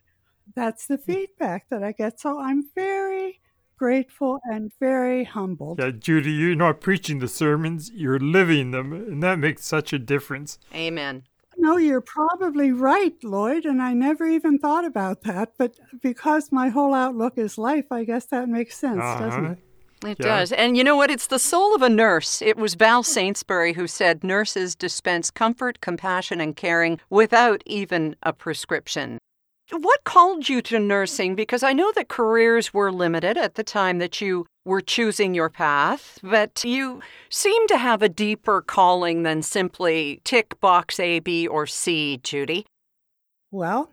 that's 0.57 0.87
the 0.87 0.99
feedback 0.99 1.69
that 1.71 1.85
I 1.85 1.93
get. 1.93 2.19
So 2.19 2.41
I'm 2.41 2.65
very 2.75 3.41
grateful 3.79 4.41
and 4.45 4.73
very 4.81 5.25
humbled. 5.25 5.79
Yeah, 5.79 5.91
Judy, 5.91 6.33
you're 6.33 6.57
not 6.57 6.81
preaching 6.81 7.19
the 7.19 7.29
sermons, 7.29 7.91
you're 7.95 8.19
living 8.19 8.71
them, 8.71 8.93
and 8.93 9.23
that 9.23 9.39
makes 9.39 9.65
such 9.65 9.93
a 9.93 9.99
difference. 9.99 10.59
Amen. 10.75 11.25
No, 11.59 11.77
you're 11.77 12.03
probably 12.03 12.73
right, 12.73 13.15
Lloyd, 13.23 13.65
and 13.65 13.81
I 13.81 13.93
never 13.95 14.27
even 14.27 14.59
thought 14.59 14.85
about 14.85 15.23
that. 15.23 15.53
But 15.57 15.77
because 16.03 16.53
my 16.53 16.69
whole 16.69 16.95
outlook 16.95 17.39
is 17.39 17.57
life, 17.57 17.87
I 17.91 18.05
guess 18.05 18.27
that 18.27 18.49
makes 18.49 18.77
sense, 18.77 19.01
uh-huh. 19.01 19.25
doesn't 19.25 19.45
it? 19.47 19.59
It 20.05 20.19
yeah. 20.21 20.27
does. 20.27 20.53
And 20.53 20.77
you 20.77 20.85
know 20.85 20.97
what? 20.97 21.11
It's 21.11 21.27
the 21.27 21.39
soul 21.39 21.75
of 21.75 21.81
a 21.81 21.89
nurse. 21.89 22.43
It 22.43 22.59
was 22.59 22.75
Val 22.75 23.03
Saintsbury 23.03 23.75
who 23.75 23.87
said 23.87 24.23
nurses 24.23 24.75
dispense 24.75 25.31
comfort, 25.31 25.81
compassion, 25.81 26.41
and 26.41 26.55
caring 26.55 27.01
without 27.09 27.63
even 27.65 28.15
a 28.23 28.35
prescription. 28.35 29.19
What 29.71 30.05
called 30.05 30.49
you 30.49 30.63
to 30.63 30.79
nursing? 30.79 31.35
Because 31.35 31.65
I 31.65 31.73
know 31.73 31.91
that 31.97 32.09
careers 32.09 32.73
were 32.73 32.93
limited 32.93 33.37
at 33.37 33.57
the 33.57 33.65
time 33.65 33.99
that 33.99 34.21
you 34.21 34.47
were 34.65 34.81
choosing 34.81 35.35
your 35.35 35.51
path, 35.51 36.21
but 36.23 36.65
you 36.65 37.01
seem 37.31 37.67
to 37.69 37.77
have 37.77 38.01
a 38.01 38.09
deeper 38.09 38.63
calling 38.63 39.25
than 39.25 39.43
simply 39.43 40.21
tick 40.25 40.61
box 40.61 41.01
A, 41.01 41.19
B, 41.19 41.49
or 41.49 41.67
C, 41.67 42.21
Judy. 42.23 42.65
Well, 43.51 43.93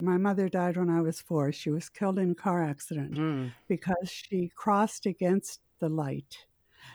my 0.00 0.18
mother 0.18 0.50
died 0.50 0.76
when 0.76 0.90
I 0.90 1.00
was 1.00 1.22
four. 1.22 1.52
She 1.52 1.70
was 1.70 1.88
killed 1.88 2.18
in 2.18 2.32
a 2.32 2.34
car 2.34 2.62
accident 2.62 3.14
mm. 3.14 3.52
because 3.66 4.10
she 4.10 4.50
crossed 4.54 5.06
against 5.06 5.60
the 5.80 5.88
light 5.88 6.44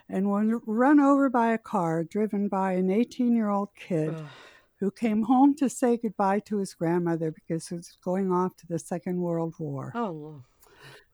and 0.07 0.29
was 0.29 0.61
run 0.67 0.99
over 0.99 1.29
by 1.29 1.53
a 1.53 1.57
car 1.57 2.03
driven 2.03 2.47
by 2.47 2.73
an 2.73 2.91
18 2.91 3.35
year 3.35 3.49
old 3.49 3.69
kid. 3.75 4.13
Ugh 4.13 4.25
who 4.79 4.91
came 4.91 5.23
home 5.23 5.55
to 5.55 5.69
say 5.69 5.97
goodbye 5.97 6.39
to 6.39 6.57
his 6.57 6.73
grandmother 6.73 7.31
because 7.31 7.67
he 7.67 7.75
was 7.75 7.97
going 8.03 8.31
off 8.31 8.55
to 8.57 8.67
the 8.67 8.79
Second 8.79 9.19
World 9.21 9.55
War. 9.59 9.91
Oh. 9.95 10.43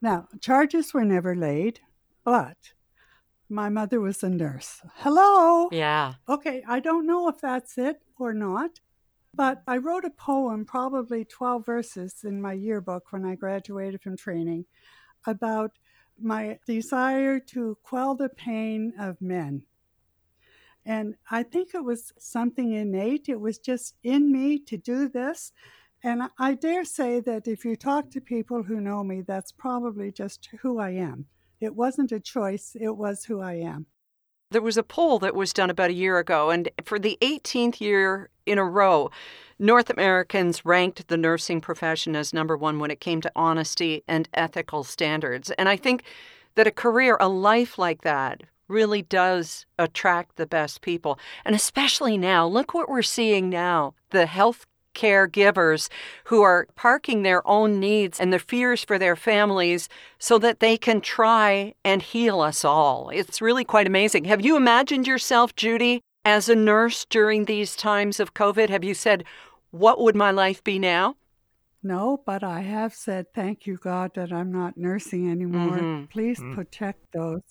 Now, 0.01 0.27
charges 0.39 0.93
were 0.93 1.05
never 1.05 1.35
laid, 1.35 1.79
but 2.23 2.57
my 3.49 3.69
mother 3.69 3.99
was 3.99 4.23
a 4.23 4.29
nurse. 4.29 4.81
Hello? 4.95 5.69
Yeah. 5.71 6.13
Okay, 6.29 6.63
I 6.67 6.79
don't 6.79 7.07
know 7.07 7.27
if 7.27 7.41
that's 7.41 7.77
it 7.77 8.01
or 8.17 8.33
not, 8.33 8.79
but 9.33 9.63
I 9.67 9.77
wrote 9.77 10.05
a 10.05 10.11
poem, 10.11 10.65
probably 10.65 11.25
12 11.25 11.65
verses, 11.65 12.23
in 12.23 12.41
my 12.41 12.53
yearbook 12.53 13.11
when 13.11 13.25
I 13.25 13.35
graduated 13.35 14.01
from 14.01 14.17
training 14.17 14.65
about 15.25 15.71
my 16.19 16.59
desire 16.65 17.39
to 17.39 17.77
quell 17.83 18.15
the 18.15 18.29
pain 18.29 18.93
of 18.99 19.21
men. 19.21 19.63
And 20.85 21.15
I 21.31 21.43
think 21.43 21.73
it 21.73 21.83
was 21.83 22.13
something 22.19 22.71
innate. 22.73 23.27
It 23.27 23.39
was 23.39 23.57
just 23.57 23.95
in 24.03 24.31
me 24.31 24.59
to 24.59 24.77
do 24.77 25.09
this. 25.09 25.51
And 26.03 26.23
I 26.37 26.53
dare 26.53 26.85
say 26.85 27.19
that 27.21 27.47
if 27.47 27.65
you 27.65 27.75
talk 27.75 28.11
to 28.11 28.21
people 28.21 28.61
who 28.61 28.79
know 28.79 29.03
me, 29.03 29.21
that's 29.21 29.51
probably 29.51 30.11
just 30.11 30.49
who 30.61 30.77
I 30.77 30.91
am. 30.91 31.25
It 31.59 31.75
wasn't 31.75 32.11
a 32.11 32.19
choice, 32.19 32.75
it 32.79 32.95
was 32.95 33.25
who 33.25 33.41
I 33.41 33.53
am. 33.53 33.87
There 34.51 34.61
was 34.61 34.77
a 34.77 34.83
poll 34.83 35.17
that 35.19 35.33
was 35.33 35.51
done 35.51 35.71
about 35.71 35.89
a 35.89 35.93
year 35.93 36.19
ago, 36.19 36.51
and 36.51 36.69
for 36.83 36.99
the 36.99 37.17
18th 37.21 37.81
year 37.81 38.29
in 38.45 38.59
a 38.59 38.63
row, 38.63 39.09
North 39.57 39.89
Americans 39.89 40.63
ranked 40.63 41.07
the 41.07 41.17
nursing 41.17 41.59
profession 41.59 42.15
as 42.15 42.33
number 42.33 42.55
one 42.55 42.77
when 42.77 42.91
it 42.91 42.99
came 42.99 43.21
to 43.21 43.31
honesty 43.35 44.03
and 44.07 44.29
ethical 44.35 44.83
standards. 44.83 45.49
And 45.51 45.67
I 45.67 45.75
think 45.75 46.03
that 46.53 46.67
a 46.67 46.71
career, 46.71 47.17
a 47.19 47.27
life 47.27 47.79
like 47.79 48.01
that, 48.01 48.43
really 48.67 49.01
does 49.01 49.65
attract 49.77 50.35
the 50.35 50.45
best 50.45 50.81
people. 50.81 51.19
And 51.43 51.55
especially 51.55 52.17
now, 52.17 52.47
look 52.47 52.73
what 52.73 52.89
we're 52.89 53.01
seeing 53.01 53.49
now 53.49 53.93
the 54.11 54.25
health 54.25 54.65
caregivers 54.95 55.89
who 56.25 56.41
are 56.41 56.67
parking 56.75 57.21
their 57.21 57.45
own 57.47 57.79
needs 57.79 58.19
and 58.19 58.31
their 58.31 58.39
fears 58.39 58.83
for 58.83 58.97
their 58.97 59.15
families 59.15 59.87
so 60.17 60.39
that 60.39 60.61
they 60.61 60.77
can 60.77 61.01
try 61.01 61.73
and 61.83 62.01
heal 62.01 62.39
us 62.39 62.65
all. 62.65 63.09
It's 63.09 63.41
really 63.41 63.65
quite 63.65 63.87
amazing. 63.87 64.23
Have 64.25 64.43
you 64.43 64.55
imagined 64.55 65.05
yourself, 65.05 65.55
Judy, 65.55 66.01
as 66.23 66.49
a 66.49 66.55
nurse 66.55 67.05
during 67.05 67.45
these 67.45 67.75
times 67.75 68.19
of 68.19 68.33
COVID? 68.33 68.69
Have 68.69 68.83
you 68.83 68.93
said, 68.93 69.23
What 69.71 69.99
would 69.99 70.15
my 70.15 70.31
life 70.31 70.63
be 70.63 70.79
now? 70.79 71.17
No, 71.83 72.23
but 72.25 72.43
I 72.43 72.61
have 72.61 72.95
said, 72.95 73.27
Thank 73.35 73.67
you, 73.67 73.77
God, 73.77 74.11
that 74.15 74.33
I'm 74.33 74.51
not 74.51 74.75
nursing 74.75 75.29
anymore. 75.29 75.77
Mm-hmm. 75.77 76.05
Please 76.05 76.39
mm-hmm. 76.39 76.55
protect 76.55 77.11
those 77.13 77.41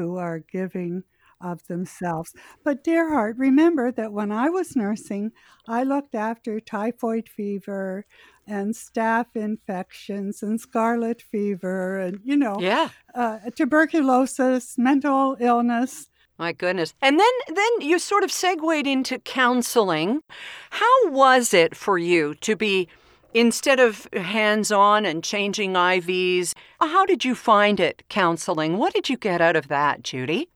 who 0.00 0.16
are 0.16 0.38
giving 0.38 1.02
of 1.42 1.66
themselves. 1.66 2.32
But, 2.64 2.82
dear 2.82 3.10
heart, 3.10 3.36
remember 3.38 3.92
that 3.92 4.12
when 4.12 4.32
I 4.32 4.48
was 4.48 4.76
nursing, 4.76 5.32
I 5.68 5.84
looked 5.84 6.14
after 6.14 6.58
typhoid 6.60 7.28
fever 7.28 8.06
and 8.46 8.74
staph 8.74 9.26
infections 9.34 10.42
and 10.42 10.60
scarlet 10.60 11.22
fever 11.22 11.98
and, 11.98 12.20
you 12.24 12.36
know, 12.36 12.56
yeah. 12.60 12.88
Uh, 13.14 13.38
tuberculosis, 13.54 14.76
mental 14.78 15.36
illness. 15.40 16.08
My 16.38 16.52
goodness. 16.52 16.94
And 17.02 17.20
then 17.20 17.34
then 17.48 17.80
you 17.80 17.98
sort 17.98 18.24
of 18.24 18.32
segued 18.32 18.86
into 18.86 19.18
counseling. 19.18 20.22
How 20.70 21.10
was 21.10 21.52
it 21.52 21.76
for 21.76 21.98
you 21.98 22.34
to 22.36 22.56
be 22.56 22.88
Instead 23.32 23.78
of 23.78 24.08
hands 24.12 24.72
on 24.72 25.06
and 25.06 25.22
changing 25.22 25.74
IVs, 25.74 26.54
how 26.80 27.06
did 27.06 27.24
you 27.24 27.34
find 27.34 27.78
it 27.78 28.02
counseling? 28.08 28.76
What 28.76 28.92
did 28.92 29.08
you 29.08 29.16
get 29.16 29.40
out 29.40 29.56
of 29.56 29.68
that, 29.68 30.02
Judy? 30.02 30.48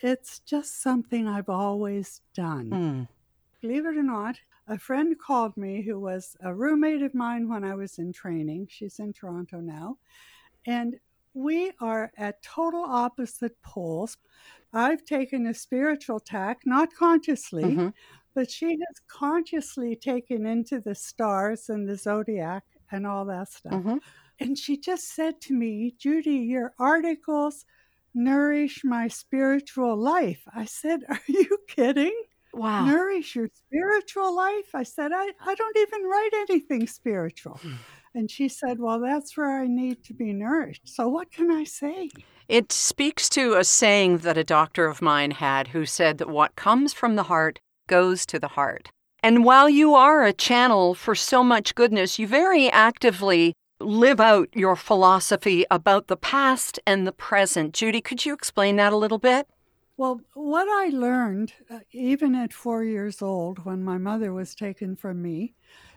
It's 0.00 0.40
just 0.40 0.80
something 0.82 1.26
I've 1.28 1.48
always 1.48 2.20
done. 2.34 2.70
Mm. 2.70 3.08
Believe 3.60 3.86
it 3.86 3.96
or 3.96 4.02
not, 4.02 4.36
a 4.68 4.78
friend 4.78 5.16
called 5.18 5.56
me 5.56 5.82
who 5.82 5.98
was 5.98 6.36
a 6.40 6.54
roommate 6.54 7.02
of 7.02 7.14
mine 7.14 7.48
when 7.48 7.64
I 7.64 7.74
was 7.74 7.98
in 7.98 8.12
training. 8.12 8.68
She's 8.70 8.98
in 8.98 9.12
Toronto 9.12 9.60
now. 9.60 9.98
And 10.66 10.96
we 11.34 11.72
are 11.80 12.12
at 12.16 12.42
total 12.42 12.84
opposite 12.84 13.60
poles. 13.62 14.16
I've 14.72 15.04
taken 15.04 15.46
a 15.46 15.54
spiritual 15.54 16.20
tack, 16.20 16.62
not 16.64 16.94
consciously, 16.94 17.64
mm-hmm 17.64 17.88
but 18.34 18.50
she 18.50 18.70
has 18.70 19.00
consciously 19.08 19.96
taken 19.96 20.46
into 20.46 20.80
the 20.80 20.94
stars 20.94 21.68
and 21.68 21.88
the 21.88 21.96
zodiac 21.96 22.64
and 22.90 23.06
all 23.06 23.24
that 23.26 23.50
stuff. 23.50 23.72
Mm-hmm. 23.72 23.96
And 24.40 24.58
she 24.58 24.76
just 24.76 25.14
said 25.14 25.40
to 25.42 25.54
me, 25.54 25.94
Judy, 25.98 26.36
your 26.36 26.74
articles 26.78 27.64
nourish 28.14 28.82
my 28.84 29.08
spiritual 29.08 29.96
life. 29.96 30.42
I 30.54 30.64
said, 30.64 31.00
Are 31.08 31.20
you 31.26 31.58
kidding? 31.68 32.14
Wow. 32.54 32.84
Nourish 32.84 33.34
your 33.34 33.48
spiritual 33.54 34.34
life? 34.34 34.74
I 34.74 34.82
said, 34.82 35.12
I, 35.14 35.30
I 35.40 35.54
don't 35.54 35.76
even 35.78 36.02
write 36.02 36.30
anything 36.48 36.86
spiritual. 36.86 37.60
And 38.14 38.30
she 38.30 38.50
said, 38.50 38.78
Well, 38.78 39.00
that's 39.00 39.38
where 39.38 39.62
I 39.62 39.66
need 39.66 40.04
to 40.04 40.12
be 40.12 40.34
nourished. 40.34 40.86
So 40.86 41.08
what 41.08 41.32
can 41.32 41.50
I 41.50 41.64
say? 41.64 42.10
It 42.46 42.70
speaks 42.70 43.30
to 43.30 43.54
a 43.54 43.64
saying 43.64 44.18
that 44.18 44.36
a 44.36 44.44
doctor 44.44 44.84
of 44.84 45.00
mine 45.00 45.30
had 45.30 45.68
who 45.68 45.86
said 45.86 46.18
that 46.18 46.28
what 46.28 46.54
comes 46.54 46.92
from 46.92 47.16
the 47.16 47.22
heart 47.22 47.60
goes 47.86 48.26
to 48.26 48.38
the 48.38 48.48
heart. 48.48 48.90
And 49.22 49.44
while 49.44 49.68
you 49.68 49.94
are 49.94 50.24
a 50.24 50.32
channel 50.32 50.94
for 50.94 51.14
so 51.14 51.44
much 51.44 51.74
goodness, 51.74 52.18
you 52.18 52.26
very 52.26 52.68
actively 52.70 53.54
live 53.78 54.20
out 54.20 54.48
your 54.52 54.76
philosophy 54.76 55.64
about 55.70 56.08
the 56.08 56.16
past 56.16 56.80
and 56.86 57.06
the 57.06 57.12
present. 57.12 57.74
Judy, 57.74 58.00
could 58.00 58.24
you 58.24 58.34
explain 58.34 58.76
that 58.76 58.92
a 58.92 58.96
little 58.96 59.18
bit? 59.18 59.46
Well, 59.96 60.20
what 60.34 60.68
I 60.68 60.88
learned, 60.88 61.52
uh, 61.70 61.80
even 61.92 62.34
at 62.34 62.52
four 62.52 62.82
years 62.82 63.22
old, 63.22 63.64
when 63.64 63.84
my 63.84 63.98
mother 63.98 64.32
was 64.32 64.54
taken 64.54 64.96
from 64.96 65.22
me, 65.22 65.54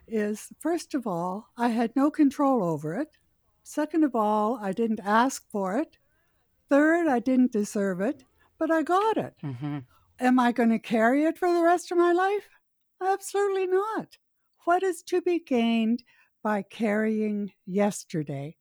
is 0.07 0.49
first 0.59 0.93
of 0.93 1.07
all, 1.07 1.49
I 1.57 1.69
had 1.69 1.95
no 1.95 2.11
control 2.11 2.63
over 2.63 2.93
it. 2.93 3.17
Second 3.63 4.03
of 4.03 4.15
all, 4.15 4.59
I 4.61 4.73
didn't 4.73 4.99
ask 5.03 5.43
for 5.49 5.77
it. 5.77 5.97
Third, 6.69 7.07
I 7.07 7.19
didn't 7.19 7.51
deserve 7.51 8.01
it, 8.01 8.23
but 8.59 8.69
I 8.69 8.83
got 8.83 9.17
it. 9.17 9.33
Mm-hmm. 9.43 9.79
Am 10.19 10.39
I 10.39 10.53
going 10.53 10.69
to 10.69 10.79
carry 10.79 11.25
it 11.25 11.37
for 11.37 11.51
the 11.53 11.63
rest 11.63 11.91
of 11.91 11.97
my 11.97 12.13
life? 12.13 12.47
Absolutely 13.03 13.67
not. 13.67 14.17
What 14.63 14.81
is 14.81 15.03
to 15.03 15.21
be 15.21 15.39
gained 15.39 16.03
by 16.41 16.61
carrying 16.61 17.51
yesterday? 17.65 18.55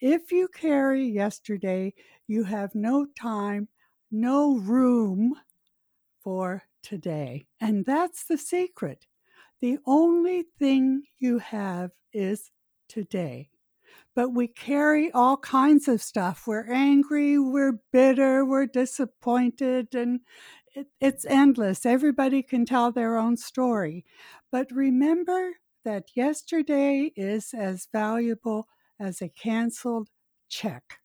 If 0.00 0.32
you 0.32 0.48
carry 0.48 1.06
yesterday, 1.06 1.92
you 2.26 2.44
have 2.44 2.74
no 2.74 3.06
time, 3.18 3.68
no 4.10 4.56
room 4.56 5.34
for 6.20 6.62
today. 6.82 7.46
And 7.60 7.84
that's 7.84 8.24
the 8.24 8.38
secret. 8.38 9.06
The 9.60 9.78
only 9.86 10.44
thing 10.58 11.02
you 11.18 11.38
have 11.38 11.90
is 12.12 12.50
today. 12.88 13.50
But 14.14 14.30
we 14.30 14.48
carry 14.48 15.12
all 15.12 15.36
kinds 15.36 15.88
of 15.88 16.00
stuff. 16.00 16.46
We're 16.46 16.72
angry, 16.72 17.38
we're 17.38 17.80
bitter, 17.92 18.46
we're 18.46 18.66
disappointed, 18.66 19.94
and 19.94 20.20
it, 20.76 20.88
it's 21.00 21.24
endless. 21.24 21.86
Everybody 21.86 22.42
can 22.42 22.66
tell 22.66 22.92
their 22.92 23.16
own 23.16 23.36
story. 23.36 24.04
But 24.52 24.70
remember 24.70 25.52
that 25.84 26.04
yesterday 26.14 27.12
is 27.16 27.54
as 27.54 27.88
valuable 27.90 28.68
as 29.00 29.22
a 29.22 29.28
canceled 29.28 30.10
check. 30.48 31.00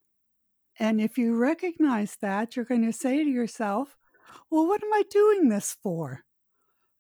And 0.77 0.99
if 0.99 1.17
you 1.17 1.35
recognize 1.35 2.17
that, 2.21 2.55
you're 2.55 2.65
going 2.65 2.85
to 2.85 2.93
say 2.93 3.23
to 3.23 3.29
yourself, 3.29 3.97
well, 4.49 4.67
what 4.67 4.83
am 4.83 4.93
I 4.93 5.03
doing 5.09 5.49
this 5.49 5.75
for? 5.81 6.21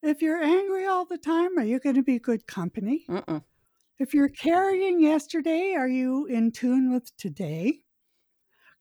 If 0.01 0.21
you're 0.21 0.41
angry 0.41 0.85
all 0.85 1.05
the 1.05 1.17
time, 1.17 1.57
are 1.57 1.63
you 1.63 1.79
going 1.79 1.95
to 1.95 2.03
be 2.03 2.19
good 2.19 2.47
company? 2.47 3.05
Mm-mm. 3.09 3.43
If 3.99 4.13
you're 4.13 4.29
carrying 4.29 4.99
yesterday, 4.99 5.75
are 5.77 5.87
you 5.87 6.25
in 6.25 6.51
tune 6.51 6.91
with 6.91 7.15
today? 7.17 7.79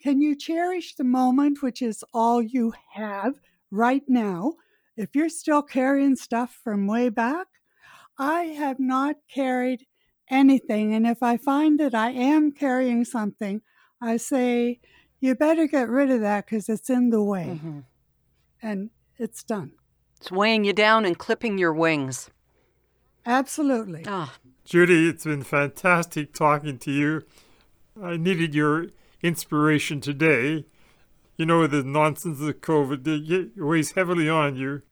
Can 0.01 0.21
you 0.21 0.35
cherish 0.35 0.95
the 0.95 1.05
moment, 1.05 1.63
which 1.63 1.83
is 1.83 2.03
all 2.15 2.41
you 2.41 2.73
have 2.95 3.35
right 3.71 4.03
now? 4.09 4.55
If 4.97 5.15
you're 5.15 5.29
still 5.29 5.63
carrying 5.63 6.17
stuff 6.17 6.59
from 6.63 6.87
way 6.87 7.09
back, 7.09 7.47
I 8.19 8.43
have 8.43 8.79
not 8.79 9.17
carried 9.33 9.87
anything. 10.29 10.95
And 10.95 11.07
if 11.07 11.23
I 11.23 11.37
find 11.37 11.81
that 11.81 11.95
I 11.95 12.11
am 12.11 12.53
carrying 12.53 13.05
something, 13.05 13.63
I 14.01 14.17
say, 14.17 14.81
you 15.21 15.35
better 15.35 15.67
get 15.67 15.89
rid 15.89 16.11
of 16.11 16.21
that 16.21 16.47
because 16.47 16.69
it's 16.69 16.91
in 16.91 17.11
the 17.11 17.23
way. 17.23 17.59
Mm-hmm. 17.59 17.81
And 18.63 18.91
it's 19.19 19.43
done. 19.43 19.73
It's 20.19 20.31
weighing 20.31 20.65
you 20.65 20.73
down 20.73 21.05
and 21.05 21.19
clipping 21.19 21.59
your 21.59 21.73
wings. 21.73 22.31
Absolutely. 23.25 24.05
Ah, 24.07 24.35
Judy, 24.65 25.09
it's 25.09 25.25
been 25.25 25.43
fantastic 25.43 26.33
talking 26.33 26.79
to 26.79 26.91
you. 26.91 27.23
I 28.03 28.17
needed 28.17 28.55
your 28.55 28.89
inspiration 29.23 30.01
today. 30.01 30.67
You 31.41 31.47
know, 31.47 31.67
the 31.67 31.83
nonsense 31.83 32.39
of 32.43 32.61
COVID 32.61 33.07
it 33.31 33.53
weighs 33.57 33.93
heavily 33.93 34.29
on 34.29 34.57
you. 34.57 34.83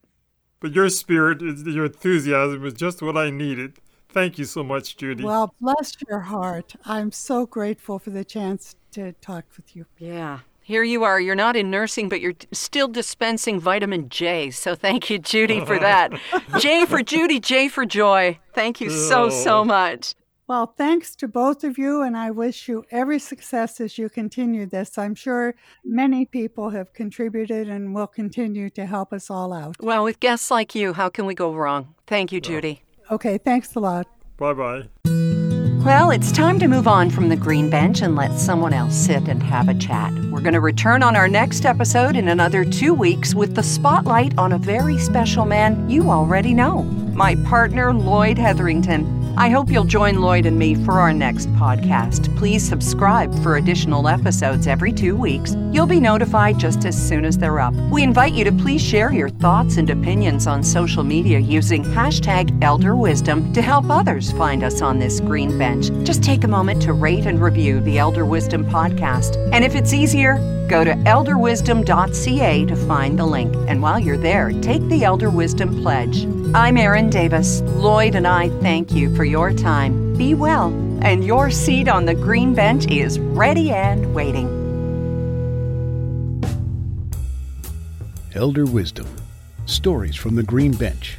But 0.60 0.72
your 0.72 0.88
spirit, 0.88 1.42
your 1.42 1.84
enthusiasm 1.84 2.64
is 2.64 2.72
just 2.72 3.02
what 3.02 3.18
I 3.18 3.28
needed. 3.28 3.74
Thank 4.08 4.38
you 4.38 4.46
so 4.46 4.64
much, 4.64 4.96
Judy. 4.96 5.24
Well, 5.24 5.54
bless 5.60 5.92
your 6.08 6.20
heart. 6.20 6.74
I'm 6.86 7.12
so 7.12 7.44
grateful 7.44 7.98
for 7.98 8.08
the 8.08 8.24
chance 8.24 8.76
to 8.92 9.12
talk 9.20 9.44
with 9.58 9.76
you. 9.76 9.84
yeah. 9.98 10.38
Here 10.62 10.82
you 10.84 11.04
are. 11.04 11.20
You're 11.20 11.34
not 11.34 11.54
in 11.54 11.70
nursing, 11.70 12.08
but 12.08 12.22
you're 12.22 12.34
still 12.52 12.88
dispensing 12.88 13.60
vitamin 13.60 14.08
J. 14.08 14.50
So 14.50 14.74
thank 14.74 15.10
you, 15.10 15.18
Judy, 15.18 15.62
for 15.66 15.78
that. 15.78 16.12
J 16.60 16.86
for 16.86 17.02
Judy, 17.02 17.40
J 17.40 17.68
for 17.68 17.84
joy. 17.84 18.38
Thank 18.54 18.80
you 18.80 18.88
so, 18.88 19.28
so 19.28 19.58
Oh. 19.58 19.64
much. 19.64 20.14
Well, 20.48 20.72
thanks 20.78 21.14
to 21.16 21.28
both 21.28 21.62
of 21.62 21.76
you, 21.76 22.00
and 22.00 22.16
I 22.16 22.30
wish 22.30 22.68
you 22.68 22.86
every 22.90 23.18
success 23.18 23.82
as 23.82 23.98
you 23.98 24.08
continue 24.08 24.64
this. 24.64 24.96
I'm 24.96 25.14
sure 25.14 25.54
many 25.84 26.24
people 26.24 26.70
have 26.70 26.94
contributed 26.94 27.68
and 27.68 27.94
will 27.94 28.06
continue 28.06 28.70
to 28.70 28.86
help 28.86 29.12
us 29.12 29.28
all 29.30 29.52
out. 29.52 29.76
Well, 29.78 30.04
with 30.04 30.20
guests 30.20 30.50
like 30.50 30.74
you, 30.74 30.94
how 30.94 31.10
can 31.10 31.26
we 31.26 31.34
go 31.34 31.52
wrong? 31.52 31.94
Thank 32.06 32.32
you, 32.32 32.40
Judy. 32.40 32.82
Okay, 33.10 33.36
thanks 33.36 33.74
a 33.74 33.80
lot. 33.80 34.06
bye 34.38 34.54
bye. 34.54 35.27
Well, 35.84 36.10
it's 36.10 36.32
time 36.32 36.58
to 36.58 36.68
move 36.68 36.88
on 36.88 37.08
from 37.08 37.28
the 37.28 37.36
green 37.36 37.70
bench 37.70 38.02
and 38.02 38.16
let 38.16 38.38
someone 38.38 38.72
else 38.72 38.94
sit 38.94 39.28
and 39.28 39.42
have 39.42 39.68
a 39.68 39.74
chat. 39.74 40.12
We're 40.30 40.40
going 40.40 40.54
to 40.54 40.60
return 40.60 41.02
on 41.02 41.14
our 41.14 41.28
next 41.28 41.64
episode 41.64 42.16
in 42.16 42.28
another 42.28 42.64
two 42.64 42.92
weeks 42.92 43.34
with 43.34 43.54
the 43.54 43.62
spotlight 43.62 44.36
on 44.36 44.52
a 44.52 44.58
very 44.58 44.98
special 44.98 45.44
man 45.44 45.88
you 45.88 46.10
already 46.10 46.52
know 46.52 46.82
my 47.18 47.34
partner, 47.46 47.92
Lloyd 47.92 48.38
Hetherington. 48.38 49.18
I 49.36 49.50
hope 49.50 49.70
you'll 49.70 49.84
join 49.84 50.20
Lloyd 50.20 50.46
and 50.46 50.58
me 50.58 50.74
for 50.84 51.00
our 51.00 51.12
next 51.12 51.48
podcast. 51.54 52.36
Please 52.36 52.66
subscribe 52.66 53.32
for 53.40 53.56
additional 53.56 54.08
episodes 54.08 54.66
every 54.66 54.92
two 54.92 55.16
weeks. 55.16 55.54
You'll 55.72 55.86
be 55.86 56.00
notified 56.00 56.58
just 56.58 56.84
as 56.84 56.96
soon 57.00 57.24
as 57.24 57.38
they're 57.38 57.60
up. 57.60 57.74
We 57.90 58.02
invite 58.02 58.34
you 58.34 58.44
to 58.44 58.52
please 58.52 58.82
share 58.82 59.12
your 59.12 59.28
thoughts 59.28 59.76
and 59.76 59.90
opinions 59.90 60.46
on 60.46 60.64
social 60.64 61.04
media 61.04 61.38
using 61.38 61.84
hashtag 61.84 62.56
Elder 62.62 62.96
Wisdom 62.96 63.52
to 63.52 63.62
help 63.62 63.90
others 63.90 64.32
find 64.32 64.64
us 64.64 64.80
on 64.80 64.98
this 64.98 65.20
green 65.20 65.56
bench. 65.58 65.77
Just 66.04 66.22
take 66.22 66.44
a 66.44 66.48
moment 66.48 66.82
to 66.82 66.92
rate 66.92 67.26
and 67.26 67.40
review 67.40 67.80
the 67.80 67.98
Elder 67.98 68.24
Wisdom 68.24 68.64
podcast. 68.64 69.36
And 69.52 69.64
if 69.64 69.74
it's 69.74 69.92
easier, 69.92 70.36
go 70.68 70.84
to 70.84 70.92
elderwisdom.ca 70.92 72.64
to 72.66 72.76
find 72.76 73.18
the 73.18 73.26
link. 73.26 73.54
And 73.68 73.82
while 73.82 73.98
you're 73.98 74.16
there, 74.16 74.52
take 74.60 74.82
the 74.88 75.04
Elder 75.04 75.30
Wisdom 75.30 75.82
Pledge. 75.82 76.26
I'm 76.54 76.76
Erin 76.76 77.10
Davis. 77.10 77.60
Lloyd 77.62 78.14
and 78.14 78.26
I 78.26 78.48
thank 78.60 78.92
you 78.92 79.14
for 79.14 79.24
your 79.24 79.52
time. 79.52 80.16
Be 80.16 80.34
well, 80.34 80.68
and 81.02 81.24
your 81.24 81.50
seat 81.50 81.88
on 81.88 82.04
the 82.04 82.14
green 82.14 82.54
bench 82.54 82.90
is 82.90 83.18
ready 83.18 83.70
and 83.70 84.14
waiting. 84.14 84.58
Elder 88.34 88.66
Wisdom 88.66 89.06
Stories 89.66 90.16
from 90.16 90.34
the 90.34 90.42
Green 90.42 90.72
Bench 90.72 91.18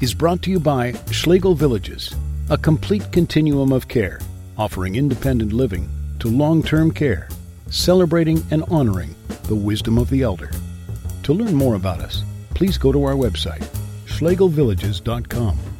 is 0.00 0.14
brought 0.14 0.42
to 0.42 0.50
you 0.50 0.58
by 0.58 0.92
Schlegel 1.10 1.54
Villages, 1.54 2.14
a 2.50 2.58
complete 2.58 3.10
continuum 3.10 3.72
of 3.72 3.88
care, 3.88 4.20
offering 4.58 4.96
independent 4.96 5.52
living 5.52 5.88
to 6.18 6.28
long 6.28 6.62
term 6.62 6.90
care, 6.90 7.28
celebrating 7.70 8.44
and 8.50 8.62
honoring 8.64 9.14
the 9.44 9.54
wisdom 9.54 9.96
of 9.96 10.10
the 10.10 10.22
elder. 10.22 10.50
To 11.22 11.32
learn 11.32 11.54
more 11.54 11.74
about 11.74 12.00
us, 12.00 12.22
please 12.50 12.76
go 12.76 12.92
to 12.92 13.02
our 13.04 13.14
website, 13.14 13.64
schlegelvillages.com. 14.06 15.73